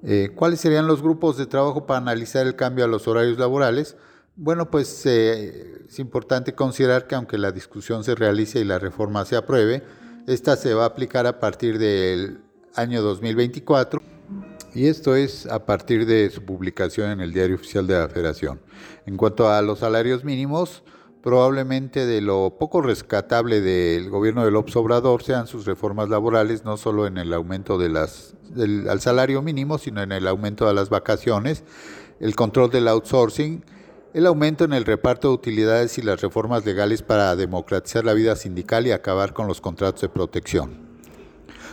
Eh, 0.01 0.31
¿Cuáles 0.33 0.59
serían 0.59 0.87
los 0.87 1.03
grupos 1.03 1.37
de 1.37 1.45
trabajo 1.45 1.85
para 1.85 1.99
analizar 1.99 2.47
el 2.47 2.55
cambio 2.55 2.85
a 2.85 2.87
los 2.87 3.07
horarios 3.07 3.37
laborales? 3.37 3.95
Bueno, 4.35 4.71
pues 4.71 5.05
eh, 5.05 5.85
es 5.87 5.99
importante 5.99 6.55
considerar 6.55 7.05
que 7.05 7.13
aunque 7.13 7.37
la 7.37 7.51
discusión 7.51 8.03
se 8.03 8.15
realice 8.15 8.59
y 8.59 8.63
la 8.63 8.79
reforma 8.79 9.23
se 9.23 9.35
apruebe, 9.35 9.83
esta 10.25 10.55
se 10.55 10.73
va 10.73 10.85
a 10.85 10.87
aplicar 10.87 11.27
a 11.27 11.39
partir 11.39 11.77
del 11.77 12.39
año 12.73 13.03
2024 13.03 14.10
y 14.73 14.87
esto 14.87 15.15
es 15.15 15.45
a 15.47 15.65
partir 15.65 16.05
de 16.05 16.29
su 16.29 16.43
publicación 16.43 17.11
en 17.11 17.21
el 17.21 17.33
Diario 17.33 17.55
Oficial 17.55 17.87
de 17.87 17.99
la 17.99 18.07
Federación. 18.07 18.61
En 19.05 19.17
cuanto 19.17 19.49
a 19.49 19.61
los 19.61 19.79
salarios 19.79 20.23
mínimos, 20.23 20.83
probablemente 21.21 22.05
de 22.05 22.21
lo 22.21 22.57
poco 22.57 22.81
rescatable 22.81 23.61
del 23.61 24.09
gobierno 24.09 24.45
del 24.45 24.55
Obrador 24.55 25.23
sean 25.23 25.47
sus 25.47 25.65
reformas 25.65 26.09
laborales, 26.09 26.63
no 26.63 26.77
solo 26.77 27.05
en 27.05 27.17
el 27.17 27.33
aumento 27.33 27.77
de 27.77 27.89
las, 27.89 28.35
del, 28.49 28.89
al 28.89 29.01
salario 29.01 29.41
mínimo, 29.41 29.77
sino 29.77 30.01
en 30.01 30.11
el 30.11 30.27
aumento 30.27 30.67
de 30.67 30.73
las 30.73 30.89
vacaciones, 30.89 31.63
el 32.19 32.35
control 32.35 32.71
del 32.71 32.87
outsourcing, 32.87 33.63
el 34.13 34.25
aumento 34.25 34.65
en 34.65 34.73
el 34.73 34.85
reparto 34.85 35.29
de 35.29 35.35
utilidades 35.35 35.97
y 35.97 36.01
las 36.01 36.21
reformas 36.21 36.65
legales 36.65 37.01
para 37.01 37.35
democratizar 37.35 38.03
la 38.03 38.13
vida 38.13 38.35
sindical 38.35 38.85
y 38.87 38.91
acabar 38.91 39.33
con 39.33 39.47
los 39.47 39.61
contratos 39.61 40.01
de 40.01 40.09
protección. 40.09 40.90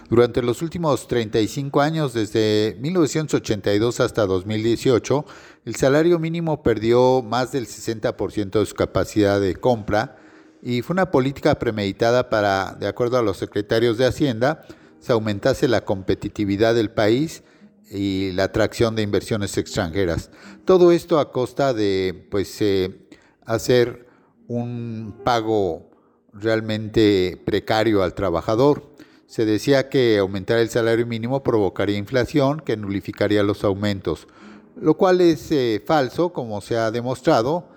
Durante 0.09 0.43
los 0.43 0.63
últimos 0.63 1.07
35 1.07 1.83
años, 1.83 2.15
desde 2.15 2.77
1982 2.81 4.01
hasta 4.01 4.25
2018, 4.25 5.27
el 5.67 5.77
salario 5.77 6.19
mínimo 6.19 6.63
perdió 6.63 7.23
más 7.23 7.53
del 7.53 7.67
60% 7.67 8.59
de 8.59 8.67
su 8.67 8.75
capacidad 8.75 9.39
de 9.39 9.55
compra 9.57 10.17
y 10.63 10.81
fue 10.81 10.95
una 10.95 11.11
política 11.11 11.59
premeditada 11.59 12.31
para, 12.31 12.75
de 12.81 12.87
acuerdo 12.89 13.19
a 13.19 13.23
los 13.23 13.37
secretarios 13.37 13.99
de 13.99 14.07
Hacienda, 14.07 14.65
se 14.99 15.13
aumentase 15.13 15.69
la 15.69 15.85
competitividad 15.85 16.75
del 16.75 16.91
país 16.91 17.43
y 17.91 18.33
la 18.33 18.45
atracción 18.45 18.97
de 18.97 19.03
inversiones 19.03 19.59
extranjeras. 19.59 20.31
Todo 20.65 20.91
esto 20.91 21.19
a 21.21 21.33
costa 21.33 21.75
de 21.75 22.27
pues, 22.31 22.61
eh, 22.63 23.09
hacer 23.45 24.07
un 24.47 25.21
pago 25.23 25.91
realmente 26.33 27.41
precario 27.45 28.03
al 28.03 28.15
trabajador. 28.15 28.95
Se 29.29 29.45
decía 29.45 29.91
que 29.91 30.17
aumentar 30.17 30.59
el 30.59 30.71
salario 30.71 31.07
mínimo 31.07 31.43
provocaría 31.43 31.99
inflación 31.99 32.61
que 32.61 32.79
nulificaría 32.79 33.43
los 33.43 33.63
aumentos, 33.63 34.27
lo 34.75 34.95
cual 34.95 35.21
es 35.21 35.53
eh, 35.53 35.83
falso, 35.85 36.33
como 36.33 36.63
se 36.63 36.79
ha 36.79 36.91
demostrado, 36.91 37.69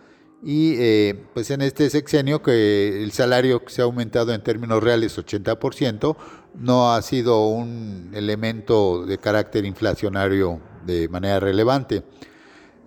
y 0.41 0.75
eh, 0.77 1.25
pues 1.33 1.51
en 1.51 1.61
este 1.61 1.89
sexenio 1.89 2.41
que 2.41 3.03
el 3.03 3.11
salario 3.11 3.61
se 3.67 3.81
ha 3.81 3.85
aumentado 3.85 4.33
en 4.33 4.41
términos 4.41 4.81
reales 4.81 5.17
80%, 5.17 6.15
no 6.55 6.93
ha 6.93 7.01
sido 7.01 7.45
un 7.47 8.11
elemento 8.13 9.05
de 9.05 9.17
carácter 9.17 9.65
inflacionario 9.65 10.61
de 10.85 11.09
manera 11.09 11.41
relevante. 11.41 12.03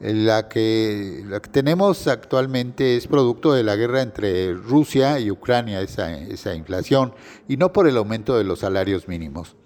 La 0.05 0.49
que, 0.51 1.25
tenemos 1.51 2.07
actualmente 2.09 2.97
es 2.97 3.07
producto 3.07 3.55
de 3.55 3.63
la 3.63 3.75
guerra 3.75 4.03
entre 4.03 4.53
Rusia 4.53 5.19
y 5.19 5.31
Ucrania, 5.31 5.81
esa, 5.81 6.13
esa 6.19 6.55
inflación, 6.55 7.15
y 7.49 7.57
no 7.57 7.73
por 7.73 7.89
el 7.89 7.97
aumento 7.97 8.37
de 8.37 8.45
los 8.45 8.59
salarios 8.59 9.09
mínimos. 9.09 9.57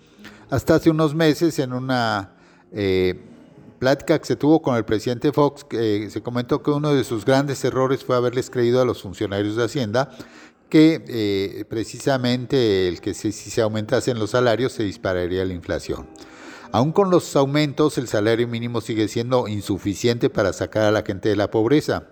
Hasta 0.49 0.77
hace 0.77 0.91
unos 0.91 1.13
meses, 1.13 1.59
en 1.59 1.73
una 1.73 2.37
eh, 2.71 3.21
plática 3.81 4.17
que 4.17 4.27
se 4.27 4.37
tuvo 4.37 4.63
con 4.63 4.77
el 4.77 4.85
presidente 4.85 5.33
Fox, 5.33 5.67
se 5.71 6.23
comentó 6.23 6.63
que 6.63 6.71
uno 6.71 6.95
de 6.95 7.03
sus 7.03 7.25
grandes 7.25 7.65
errores 7.65 8.05
fue 8.05 8.15
haberles 8.15 8.49
creído 8.49 8.81
a 8.81 8.85
los 8.85 9.03
funcionarios 9.03 9.57
de 9.57 9.65
Hacienda 9.65 10.09
que 10.69 11.03
eh, 11.09 11.65
precisamente 11.69 12.87
el 12.87 13.01
que 13.01 13.13
si 13.15 13.33
se 13.33 13.61
aumentasen 13.61 14.19
los 14.21 14.31
salarios 14.31 14.73
se 14.73 14.85
dispararía 14.85 15.45
la 15.45 15.55
inflación. 15.55 16.07
Aún 16.71 16.93
con 16.93 17.11
los 17.11 17.35
aumentos, 17.35 17.97
el 17.97 18.09
salario 18.09 18.47
mínimo 18.47 18.81
sigue 18.81 19.09
siendo 19.09 19.49
insuficiente 19.49 20.29
para 20.29 20.53
sacar 20.53 20.85
a 20.85 20.91
la 20.91 21.03
gente 21.03 21.31
de 21.31 21.37
la 21.37 21.51
pobreza. 21.51 22.09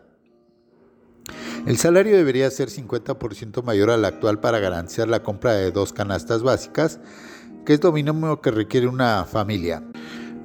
El 1.67 1.77
salario 1.77 2.17
debería 2.17 2.51
ser 2.51 2.71
50% 2.71 3.63
mayor 3.63 3.91
al 3.91 4.05
actual 4.05 4.41
para 4.41 4.59
garantizar 4.59 5.09
la 5.09 5.23
compra 5.23 5.53
de 5.53 5.73
dos 5.73 5.93
canastas 5.93 6.43
básicas, 6.43 7.01
que 7.67 7.75
es 7.75 7.83
lo 7.83 7.93
mínimo 7.93 8.41
que 8.41 8.51
requiere 8.51 8.87
una 8.87 9.25
familia. 9.25 9.83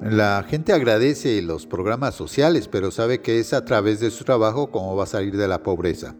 La 0.02 0.44
gente 0.46 0.72
agradece 0.72 1.40
los 1.42 1.66
programas 1.66 2.16
sociales, 2.16 2.68
pero 2.68 2.90
sabe 2.90 3.22
que 3.22 3.38
es 3.38 3.52
a 3.52 3.64
través 3.64 4.00
de 4.00 4.10
su 4.10 4.24
trabajo 4.24 4.70
como 4.70 4.96
va 4.96 5.04
a 5.04 5.06
salir 5.06 5.36
de 5.36 5.46
la 5.46 5.62
pobreza. 5.62 6.16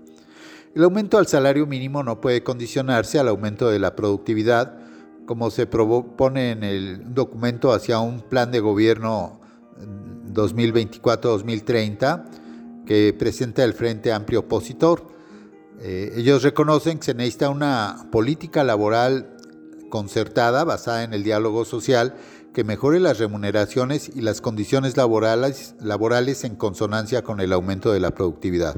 El 0.74 0.84
aumento 0.84 1.18
al 1.18 1.26
salario 1.26 1.66
mínimo 1.66 2.02
no 2.02 2.20
puede 2.20 2.42
condicionarse 2.42 3.18
al 3.18 3.28
aumento 3.28 3.68
de 3.68 3.80
la 3.80 3.96
productividad, 3.96 4.81
como 5.26 5.50
se 5.50 5.66
propone 5.66 6.52
en 6.52 6.64
el 6.64 7.14
documento 7.14 7.72
hacia 7.72 7.98
un 8.00 8.20
plan 8.20 8.50
de 8.50 8.60
gobierno 8.60 9.40
2024-2030 10.32 12.24
que 12.86 13.14
presenta 13.18 13.64
el 13.64 13.74
Frente 13.74 14.12
Amplio 14.12 14.40
Opositor. 14.40 15.06
Eh, 15.80 16.12
ellos 16.16 16.42
reconocen 16.42 16.98
que 16.98 17.04
se 17.04 17.14
necesita 17.14 17.48
una 17.50 18.08
política 18.10 18.64
laboral 18.64 19.36
concertada 19.90 20.64
basada 20.64 21.04
en 21.04 21.14
el 21.14 21.22
diálogo 21.22 21.64
social 21.64 22.14
que 22.52 22.64
mejore 22.64 23.00
las 23.00 23.18
remuneraciones 23.18 24.10
y 24.14 24.20
las 24.20 24.40
condiciones 24.40 24.96
laborales, 24.96 25.74
laborales 25.80 26.44
en 26.44 26.56
consonancia 26.56 27.22
con 27.22 27.40
el 27.40 27.52
aumento 27.52 27.92
de 27.92 28.00
la 28.00 28.12
productividad. 28.12 28.76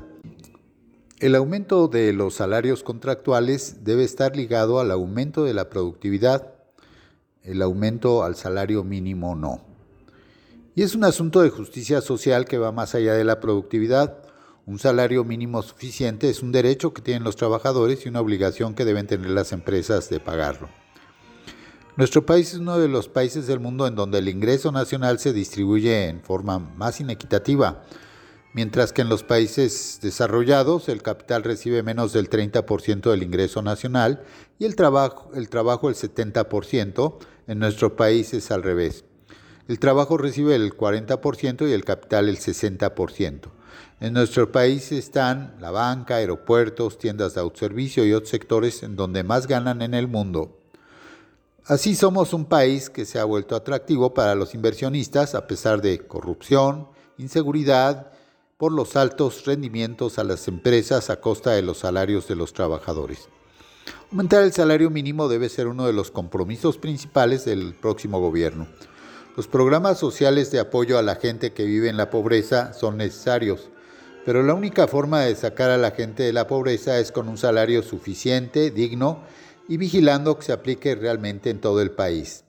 El 1.25 1.37
aumento 1.37 1.89
de 1.89 2.13
los 2.13 2.35
salarios 2.35 2.83
contractuales 2.83 3.83
debe 3.83 4.05
estar 4.05 4.37
ligado 4.37 4.79
al 4.79 4.91
aumento 4.91 5.45
de 5.45 5.55
la 5.55 5.71
productividad, 5.71 6.53
el 7.43 7.63
aumento 7.63 8.25
al 8.25 8.37
salario 8.37 8.85
mínimo 8.85 9.35
no. 9.35 9.63
Y 10.75 10.83
es 10.83 10.95
un 10.95 11.03
asunto 11.03 11.41
de 11.41 11.49
justicia 11.49 12.03
social 12.03 12.45
que 12.45 12.59
va 12.59 12.73
más 12.73 12.95
allá 12.95 13.15
de 13.15 13.25
la 13.25 13.41
productividad. 13.41 14.19
Un 14.67 14.79
salario 14.79 15.25
mínimo 15.25 15.63
suficiente 15.63 16.29
es 16.29 16.43
un 16.43 16.53
derecho 16.53 16.93
que 16.93 17.01
tienen 17.01 17.25
los 17.25 17.37
trabajadores 17.37 18.05
y 18.05 18.11
una 18.11 18.21
obligación 18.21 18.75
que 18.75 18.85
deben 18.85 19.07
tener 19.07 19.31
las 19.31 19.53
empresas 19.53 20.11
de 20.11 20.21
pagarlo. 20.21 20.69
Nuestro 21.97 22.27
país 22.27 22.53
es 22.53 22.59
uno 22.61 22.79
de 22.79 22.89
los 22.89 23.09
países 23.09 23.47
del 23.47 23.61
mundo 23.61 23.87
en 23.87 23.95
donde 23.95 24.19
el 24.19 24.29
ingreso 24.29 24.73
nacional 24.73 25.19
se 25.19 25.33
distribuye 25.33 26.07
en 26.07 26.21
forma 26.21 26.59
más 26.59 27.01
inequitativa 27.01 27.83
mientras 28.55 28.93
que 28.93 29.03
en 29.03 29.11
los 29.11 29.23
países 29.23 29.99
desarrollados 30.01 30.89
el 30.89 31.03
capital 31.03 31.43
recibe 31.43 31.83
menos 31.83 32.13
del 32.13 32.31
30% 32.31 33.11
del 33.11 33.23
ingreso 33.23 33.61
nacional 33.61 34.23
y 34.59 34.65
el 34.65 34.77
trabajo 34.77 35.31
el, 35.35 35.51
trabajo 35.51 35.91
el 35.91 35.97
70%, 35.97 37.17
en 37.49 37.59
nuestro 37.59 37.95
país 37.97 38.33
es 38.33 38.51
al 38.51 38.63
revés. 38.63 39.05
El 39.69 39.79
trabajo 39.79 40.17
recibe 40.17 40.55
el 40.55 40.75
40% 40.75 41.69
y 41.69 41.73
el 41.73 41.85
capital 41.85 42.29
el 42.29 42.39
60%. 42.39 43.41
En 44.01 44.13
nuestro 44.13 44.51
país 44.53 44.93
están 44.93 45.57
la 45.61 45.71
banca, 45.71 46.17
aeropuertos, 46.17 46.99
tiendas 46.99 47.35
de 47.35 47.41
autoservicio 47.41 48.07
y 48.07 48.13
otros 48.13 48.31
sectores 48.31 48.83
en 48.83 48.97
donde 48.97 49.25
más 49.25 49.47
ganan 49.47 49.83
en 49.83 49.95
el 49.95 50.07
mundo. 50.07 50.59
Así 51.67 51.95
somos 51.95 52.35
un 52.35 52.45
país 52.45 52.91
que 52.91 53.05
se 53.05 53.19
ha 53.19 53.25
vuelto 53.25 53.57
atractivo 53.57 54.15
para 54.15 54.35
los 54.35 54.55
inversionistas 54.55 55.35
a 55.35 55.47
pesar 55.47 55.81
de 55.81 55.99
corrupción, 56.07 56.89
inseguridad 57.17 58.14
por 58.65 58.73
los 58.73 58.97
altos 58.97 59.45
rendimientos 59.45 60.19
a 60.19 60.25
las 60.25 60.49
empresas 60.49 61.11
a 61.11 61.21
costa 61.21 61.51
de 61.51 61.61
los 61.61 61.81
salarios 61.81 62.27
de 62.29 62.35
los 62.35 62.55
trabajadores. 62.55 63.29
Aumentar 64.11 64.43
el 64.43 64.55
salario 64.55 64.89
mínimo 64.89 65.29
debe 65.29 65.51
ser 65.51 65.67
uno 65.67 65.87
de 65.87 65.93
los 65.93 66.11
compromisos 66.11 66.79
principales 66.79 67.45
del 67.45 67.75
próximo 67.75 68.21
gobierno. 68.21 68.67
Los 69.37 69.49
programas 69.49 69.99
sociales 69.99 70.51
de 70.51 70.61
apoyo 70.61 70.97
a 70.97 71.03
la 71.03 71.17
gente 71.17 71.53
que 71.53 71.67
vive 71.67 71.91
en 71.91 71.99
la 71.99 72.09
pobreza 72.09 72.73
son 72.73 72.97
necesarios, 72.97 73.69
pero 74.25 74.43
la 74.43 74.55
única 74.55 74.89
forma 74.89 75.21
de 75.21 75.35
sacar 75.35 75.71
a 75.71 75.77
la 75.77 75.91
gente 75.91 76.23
de 76.23 76.33
la 76.33 76.47
pobreza 76.47 76.99
es 76.99 77.13
con 77.13 77.29
un 77.29 77.37
salario 77.37 77.83
suficiente, 77.83 78.71
digno 78.71 79.25
y 79.69 79.77
vigilando 79.77 80.39
que 80.39 80.47
se 80.47 80.53
aplique 80.55 80.95
realmente 80.95 81.51
en 81.51 81.61
todo 81.61 81.83
el 81.83 81.91
país. 81.91 82.45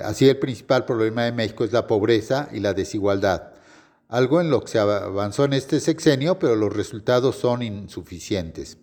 Así 0.00 0.28
el 0.28 0.38
principal 0.38 0.84
problema 0.84 1.24
de 1.24 1.32
México 1.32 1.64
es 1.64 1.72
la 1.72 1.88
pobreza 1.88 2.48
y 2.52 2.60
la 2.60 2.72
desigualdad 2.72 3.54
algo 4.10 4.40
en 4.40 4.50
lo 4.50 4.60
que 4.60 4.68
se 4.68 4.78
avanzó 4.78 5.44
en 5.44 5.52
este 5.52 5.78
sexenio, 5.80 6.38
pero 6.38 6.56
los 6.56 6.74
resultados 6.74 7.36
son 7.36 7.62
insuficientes. 7.62 8.76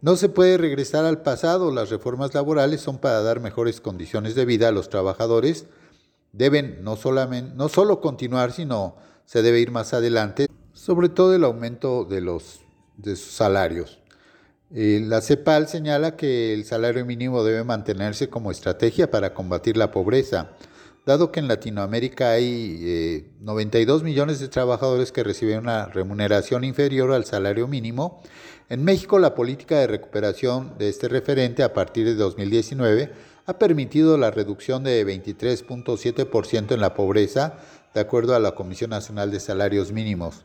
No 0.00 0.16
se 0.16 0.28
puede 0.28 0.56
regresar 0.56 1.04
al 1.04 1.22
pasado, 1.22 1.72
las 1.72 1.90
reformas 1.90 2.32
laborales 2.32 2.80
son 2.80 2.98
para 2.98 3.22
dar 3.22 3.40
mejores 3.40 3.80
condiciones 3.80 4.34
de 4.34 4.44
vida 4.44 4.68
a 4.68 4.72
los 4.72 4.88
trabajadores, 4.88 5.66
deben 6.32 6.82
no, 6.82 6.96
solo 6.96 8.00
continuar, 8.00 8.52
sino 8.52 8.96
se 9.26 9.42
debe 9.42 9.60
ir 9.60 9.72
más 9.72 9.94
adelante, 9.94 10.46
sobre 10.72 11.08
todo 11.08 11.34
el 11.34 11.44
aumento 11.44 12.04
de, 12.04 12.20
los, 12.20 12.60
sus 13.04 13.20
salarios. 13.20 13.98
Eh, 14.74 15.02
la 15.04 15.20
CEPAL 15.20 15.68
señala 15.68 16.16
que 16.16 16.54
el 16.54 16.64
salario 16.64 17.04
mínimo 17.04 17.44
debe 17.44 17.64
mantenerse 17.64 18.30
como 18.30 18.50
estrategia 18.50 19.10
para 19.10 19.34
combatir 19.34 19.76
la 19.76 19.90
pobreza 19.90 20.52
dado 21.04 21.32
que 21.32 21.40
en 21.40 21.48
Latinoamérica 21.48 22.30
hay 22.30 23.32
92 23.40 24.02
millones 24.02 24.38
de 24.40 24.48
trabajadores 24.48 25.12
que 25.12 25.24
reciben 25.24 25.58
una 25.58 25.86
remuneración 25.86 26.64
inferior 26.64 27.12
al 27.12 27.24
salario 27.24 27.66
mínimo, 27.66 28.22
en 28.68 28.84
México 28.84 29.18
la 29.18 29.34
política 29.34 29.78
de 29.78 29.86
recuperación 29.86 30.78
de 30.78 30.88
este 30.88 31.08
referente 31.08 31.62
a 31.62 31.74
partir 31.74 32.06
de 32.06 32.14
2019 32.14 33.12
ha 33.44 33.58
permitido 33.58 34.16
la 34.16 34.30
reducción 34.30 34.84
de 34.84 35.04
23.7% 35.04 36.72
en 36.72 36.80
la 36.80 36.94
pobreza, 36.94 37.58
de 37.92 38.00
acuerdo 38.00 38.34
a 38.34 38.40
la 38.40 38.52
Comisión 38.52 38.90
Nacional 38.90 39.30
de 39.30 39.40
Salarios 39.40 39.92
Mínimos. 39.92 40.44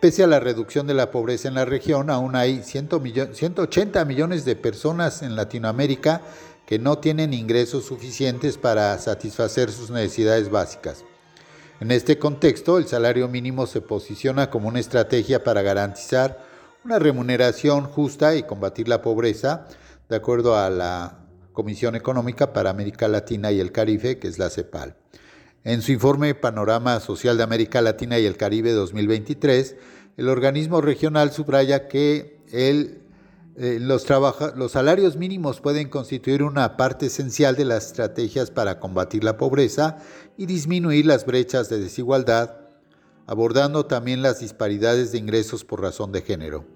Pese 0.00 0.24
a 0.24 0.26
la 0.26 0.40
reducción 0.40 0.86
de 0.86 0.94
la 0.94 1.10
pobreza 1.10 1.48
en 1.48 1.54
la 1.54 1.64
región, 1.64 2.10
aún 2.10 2.34
hay 2.34 2.62
180 2.62 4.04
millones 4.04 4.44
de 4.44 4.56
personas 4.56 5.22
en 5.22 5.36
Latinoamérica 5.36 6.22
que 6.66 6.78
no 6.78 6.98
tienen 6.98 7.32
ingresos 7.32 7.84
suficientes 7.84 8.58
para 8.58 8.98
satisfacer 8.98 9.70
sus 9.70 9.90
necesidades 9.90 10.50
básicas. 10.50 11.04
En 11.80 11.90
este 11.90 12.18
contexto, 12.18 12.78
el 12.78 12.86
salario 12.86 13.28
mínimo 13.28 13.66
se 13.66 13.80
posiciona 13.80 14.50
como 14.50 14.68
una 14.68 14.80
estrategia 14.80 15.44
para 15.44 15.62
garantizar 15.62 16.44
una 16.84 16.98
remuneración 16.98 17.84
justa 17.84 18.34
y 18.34 18.42
combatir 18.42 18.88
la 18.88 19.02
pobreza, 19.02 19.66
de 20.08 20.16
acuerdo 20.16 20.56
a 20.56 20.70
la 20.70 21.18
Comisión 21.52 21.96
Económica 21.96 22.52
para 22.52 22.70
América 22.70 23.08
Latina 23.08 23.50
y 23.50 23.60
el 23.60 23.72
Caribe, 23.72 24.18
que 24.18 24.28
es 24.28 24.38
la 24.38 24.50
CEPAL. 24.50 24.96
En 25.64 25.82
su 25.82 25.92
informe 25.92 26.34
Panorama 26.34 27.00
Social 27.00 27.36
de 27.36 27.42
América 27.42 27.80
Latina 27.80 28.18
y 28.18 28.26
el 28.26 28.36
Caribe 28.36 28.72
2023, 28.72 29.76
el 30.16 30.28
organismo 30.28 30.80
regional 30.80 31.32
subraya 31.32 31.88
que 31.88 32.40
el, 32.52 33.02
eh, 33.58 33.78
los, 33.80 34.06
los 34.54 34.72
salarios 34.72 35.16
mínimos 35.16 35.62
pueden 35.62 35.88
constituir 35.88 36.42
una 36.42 36.76
parte 36.76 37.06
esencial 37.06 37.56
de 37.56 37.64
las 37.64 37.86
estrategias 37.86 38.50
para 38.50 38.78
combatir 38.78 39.24
la 39.24 39.38
pobreza 39.38 39.96
y 40.36 40.44
disminuir 40.44 41.06
las 41.06 41.24
brechas 41.24 41.70
de 41.70 41.80
desigualdad, 41.80 42.58
abordando 43.26 43.86
también 43.86 44.20
las 44.20 44.40
disparidades 44.40 45.10
de 45.10 45.18
ingresos 45.18 45.64
por 45.64 45.80
razón 45.80 46.12
de 46.12 46.20
género. 46.20 46.66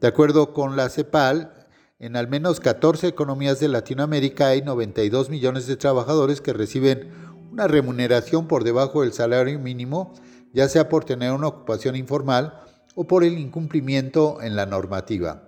De 0.00 0.08
acuerdo 0.08 0.52
con 0.52 0.74
la 0.74 0.88
CEPAL, 0.88 1.52
en 2.00 2.16
al 2.16 2.26
menos 2.26 2.58
14 2.58 3.06
economías 3.06 3.60
de 3.60 3.68
Latinoamérica 3.68 4.48
hay 4.48 4.62
92 4.62 5.30
millones 5.30 5.68
de 5.68 5.76
trabajadores 5.76 6.40
que 6.40 6.52
reciben 6.52 7.10
una 7.52 7.68
remuneración 7.68 8.48
por 8.48 8.64
debajo 8.64 9.02
del 9.02 9.12
salario 9.12 9.60
mínimo, 9.60 10.12
ya 10.52 10.68
sea 10.68 10.88
por 10.88 11.04
tener 11.04 11.30
una 11.30 11.46
ocupación 11.46 11.94
informal 11.94 12.60
o 12.96 13.04
por 13.04 13.22
el 13.22 13.38
incumplimiento 13.38 14.42
en 14.42 14.56
la 14.56 14.66
normativa. 14.66 15.44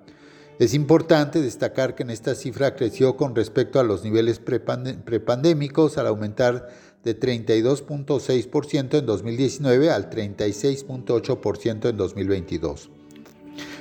Es 0.58 0.72
importante 0.72 1.42
destacar 1.42 1.94
que 1.94 2.02
en 2.02 2.08
esta 2.08 2.34
cifra 2.34 2.74
creció 2.74 3.18
con 3.18 3.36
respecto 3.36 3.78
a 3.78 3.82
los 3.82 4.02
niveles 4.04 4.38
prepandémicos 4.38 5.98
al 5.98 6.06
aumentar 6.06 6.68
de 7.04 7.18
32.6% 7.18 8.98
en 8.98 9.04
2019 9.04 9.90
al 9.90 10.08
36.8% 10.08 11.90
en 11.90 11.96
2022. 11.98 12.88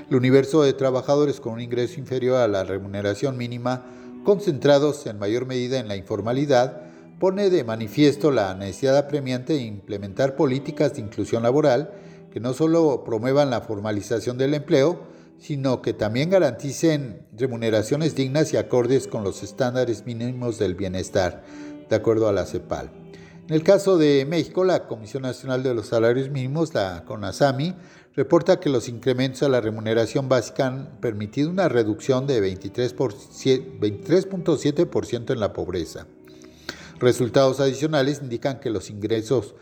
El 0.09 0.17
universo 0.17 0.63
de 0.63 0.73
trabajadores 0.73 1.39
con 1.39 1.53
un 1.53 1.61
ingreso 1.61 1.97
inferior 1.97 2.39
a 2.39 2.47
la 2.49 2.65
remuneración 2.65 3.37
mínima, 3.37 3.85
concentrados 4.25 5.07
en 5.07 5.17
mayor 5.17 5.45
medida 5.45 5.79
en 5.79 5.87
la 5.87 5.95
informalidad, 5.95 6.81
pone 7.19 7.49
de 7.49 7.63
manifiesto 7.63 8.31
la 8.31 8.53
necesidad 8.53 8.97
apremiante 8.97 9.53
de 9.53 9.61
implementar 9.61 10.35
políticas 10.35 10.93
de 10.93 11.01
inclusión 11.01 11.43
laboral 11.43 11.93
que 12.33 12.41
no 12.41 12.53
solo 12.53 13.05
promuevan 13.05 13.49
la 13.49 13.61
formalización 13.61 14.37
del 14.37 14.55
empleo, 14.55 15.14
sino 15.39 15.81
que 15.81 15.93
también 15.93 16.29
garanticen 16.29 17.25
remuneraciones 17.37 18.15
dignas 18.15 18.53
y 18.53 18.57
acordes 18.57 19.07
con 19.07 19.23
los 19.23 19.43
estándares 19.43 20.05
mínimos 20.05 20.57
del 20.57 20.75
bienestar, 20.75 21.43
de 21.89 21.95
acuerdo 21.95 22.27
a 22.27 22.33
la 22.33 22.45
CEPAL. 22.45 22.89
En 23.47 23.53
el 23.53 23.63
caso 23.63 23.99
de 23.99 24.25
México, 24.25 24.63
la 24.63 24.87
Comisión 24.87 25.21
Nacional 25.21 25.61
de 25.61 25.75
los 25.75 25.85
Salarios 25.87 26.29
Mínimos, 26.29 26.73
la 26.73 27.03
CONASAMI, 27.05 27.75
reporta 28.15 28.59
que 28.59 28.69
los 28.69 28.89
incrementos 28.89 29.43
a 29.43 29.49
la 29.49 29.61
remuneración 29.61 30.27
básica 30.27 30.65
han 30.65 30.99
permitido 30.99 31.51
una 31.51 31.69
reducción 31.69 32.25
de 32.25 32.41
23.7% 32.41 35.31
en 35.31 35.39
la 35.39 35.53
pobreza. 35.53 36.07
Resultados 36.99 37.59
adicionales 37.59 38.19
indican 38.21 38.59
que 38.59 38.71
los 38.71 38.89
incrementos 38.89 39.53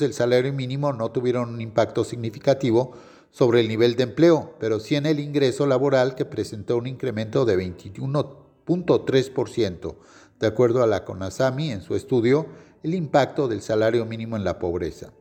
del 0.00 0.14
salario 0.14 0.52
mínimo 0.52 0.92
no 0.92 1.12
tuvieron 1.12 1.50
un 1.50 1.60
impacto 1.60 2.02
significativo 2.04 2.96
sobre 3.32 3.58
el 3.60 3.68
nivel 3.68 3.96
de 3.96 4.04
empleo, 4.04 4.54
pero 4.60 4.78
sí 4.78 4.94
en 4.94 5.06
el 5.06 5.18
ingreso 5.18 5.66
laboral 5.66 6.14
que 6.14 6.26
presentó 6.26 6.76
un 6.76 6.86
incremento 6.86 7.46
de 7.46 7.56
21.3%, 7.56 9.96
de 10.38 10.46
acuerdo 10.46 10.82
a 10.82 10.86
la 10.86 11.04
CONASAMI 11.04 11.72
en 11.72 11.82
su 11.82 11.96
estudio 11.96 12.46
el 12.82 12.94
impacto 12.94 13.48
del 13.48 13.62
salario 13.62 14.04
mínimo 14.04 14.36
en 14.36 14.44
la 14.44 14.58
pobreza. 14.58 15.14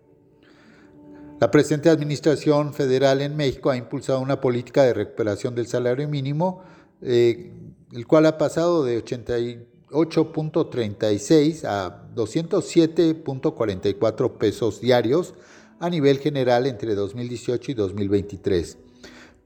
La 1.39 1.49
presente 1.49 1.89
Administración 1.89 2.73
Federal 2.73 3.21
en 3.21 3.37
México 3.37 3.69
ha 3.71 3.77
impulsado 3.77 4.19
una 4.19 4.41
política 4.41 4.83
de 4.83 4.93
recuperación 4.93 5.55
del 5.55 5.67
salario 5.67 6.09
mínimo, 6.09 6.61
eh, 7.01 7.53
el 7.93 8.05
cual 8.05 8.25
ha 8.25 8.37
pasado 8.37 8.83
de 8.83 9.01
88.36 9.03 11.63
a 11.63 12.11
207.44 12.13 14.37
pesos 14.37 14.81
diarios 14.81 15.33
a 15.81 15.89
nivel 15.89 16.19
general 16.19 16.67
entre 16.67 16.93
2018 16.93 17.71
y 17.71 17.73
2023. 17.73 18.77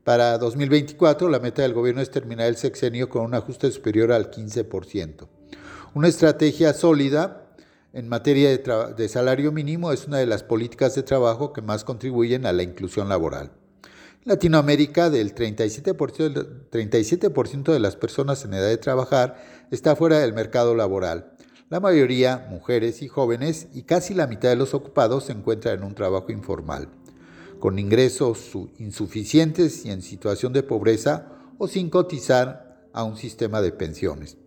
Para 0.04 0.38
2024, 0.38 1.30
la 1.30 1.40
meta 1.40 1.62
del 1.62 1.74
gobierno 1.74 2.02
es 2.02 2.12
terminar 2.12 2.48
el 2.48 2.58
sexenio 2.58 3.10
con 3.10 3.24
un 3.24 3.34
ajuste 3.34 3.72
superior 3.72 4.12
al 4.12 4.30
15%. 4.30 5.28
Una 5.94 6.10
estrategia 6.10 6.74
sólida 6.74 7.48
en 7.94 8.10
materia 8.10 8.50
de, 8.50 9.08
salario 9.08 9.54
mínimo 9.54 9.94
es 9.94 10.08
una 10.08 10.18
de 10.18 10.26
las 10.26 10.44
políticas 10.44 10.94
de 10.94 11.04
trabajo 11.04 11.54
que 11.54 11.62
más 11.62 11.86
contribuyen 11.86 12.46
a 12.46 12.52
la 12.52 12.64
inclusión 12.64 13.08
laboral. 13.08 13.52
Latinoamérica, 14.26 15.10
del 15.10 15.34
37%, 15.34 16.70
37 16.70 17.32
de 17.72 17.80
las 17.80 17.96
personas 17.96 18.44
en 18.44 18.56
edad 18.56 18.68
de 18.68 18.78
trabajar 18.78 19.42
está 19.72 19.96
fuera 19.96 20.20
del 20.20 20.34
mercado 20.34 20.76
laboral. 20.76 21.32
La 21.68 21.80
mayoría, 21.80 22.46
mujeres 22.52 23.02
y 23.02 23.08
jóvenes, 23.08 23.70
y 23.74 23.84
casi 23.84 24.14
la 24.14 24.28
mitad 24.28 24.50
de 24.50 24.56
los 24.56 24.76
ocupados 24.76 25.26
se 25.26 25.32
encuentran 25.32 25.80
en 25.80 25.84
un 25.84 25.96
trabajo 25.96 26.32
informal, 26.32 26.90
con 27.60 27.80
ingresos 27.80 28.52
insuficientes 28.78 29.84
y 29.84 29.90
en 29.90 30.04
situación 30.04 30.54
de 30.54 30.62
pobreza 30.62 31.28
o 31.58 31.68
sin 31.68 31.90
cotizar 31.90 32.88
a 32.94 33.04
un 33.04 33.18
sistema 33.18 33.62
de 33.62 33.72
pensiones. 33.72 34.38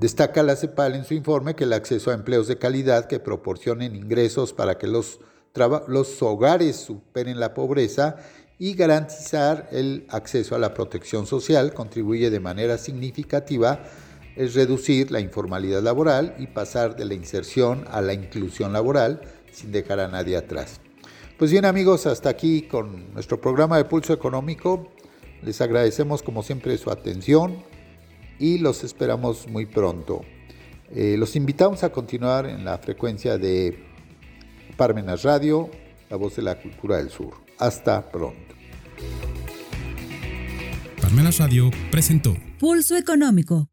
Destaca 0.00 0.42
la 0.42 0.56
CEPAL 0.56 0.96
en 0.96 1.04
su 1.04 1.14
informe 1.14 1.54
que 1.54 1.62
el 1.62 1.72
acceso 1.72 2.10
a 2.10 2.14
empleos 2.14 2.48
de 2.48 2.58
calidad 2.58 3.06
que 3.06 3.20
proporcionen 3.20 3.94
ingresos 3.94 4.52
para 4.52 4.76
que 4.76 4.88
los, 4.88 5.20
hogares 6.20 6.76
superen 6.76 7.38
la 7.38 7.54
pobreza 7.54 8.16
y 8.58 8.74
garantizar 8.74 9.68
el 9.70 10.04
acceso 10.08 10.56
a 10.56 10.58
la 10.58 10.74
protección 10.74 11.26
social 11.26 11.72
contribuye 11.74 12.28
de 12.28 12.40
manera 12.40 12.76
significativa 12.76 13.84
es 14.40 14.54
reducir 14.54 15.10
la 15.10 15.20
informalidad 15.20 15.82
laboral 15.82 16.34
y 16.38 16.46
pasar 16.46 16.96
de 16.96 17.04
la 17.04 17.12
inserción 17.12 17.84
a 17.90 18.00
la 18.00 18.14
inclusión 18.14 18.72
laboral 18.72 19.20
sin 19.52 19.70
dejar 19.70 20.00
a 20.00 20.08
nadie 20.08 20.34
atrás. 20.34 20.80
Pues 21.38 21.50
bien 21.50 21.66
amigos, 21.66 22.06
hasta 22.06 22.30
aquí 22.30 22.62
con 22.62 23.12
nuestro 23.12 23.38
programa 23.38 23.76
de 23.76 23.84
Pulso 23.84 24.14
Económico. 24.14 24.88
Les 25.42 25.60
agradecemos 25.60 26.22
como 26.22 26.42
siempre 26.42 26.78
su 26.78 26.90
atención 26.90 27.62
y 28.38 28.56
los 28.56 28.82
esperamos 28.82 29.46
muy 29.46 29.66
pronto. 29.66 30.22
Eh, 30.90 31.16
los 31.18 31.36
invitamos 31.36 31.84
a 31.84 31.90
continuar 31.90 32.46
en 32.46 32.64
la 32.64 32.78
frecuencia 32.78 33.36
de 33.36 33.78
Parmenas 34.78 35.22
Radio, 35.22 35.68
la 36.08 36.16
voz 36.16 36.36
de 36.36 36.42
la 36.42 36.58
cultura 36.58 36.96
del 36.96 37.10
sur. 37.10 37.34
Hasta 37.58 38.10
pronto. 38.10 38.54
Parmenas 40.98 41.36
Radio 41.36 41.70
presentó 41.90 42.34
Pulso 42.58 42.96
Económico 42.96 43.68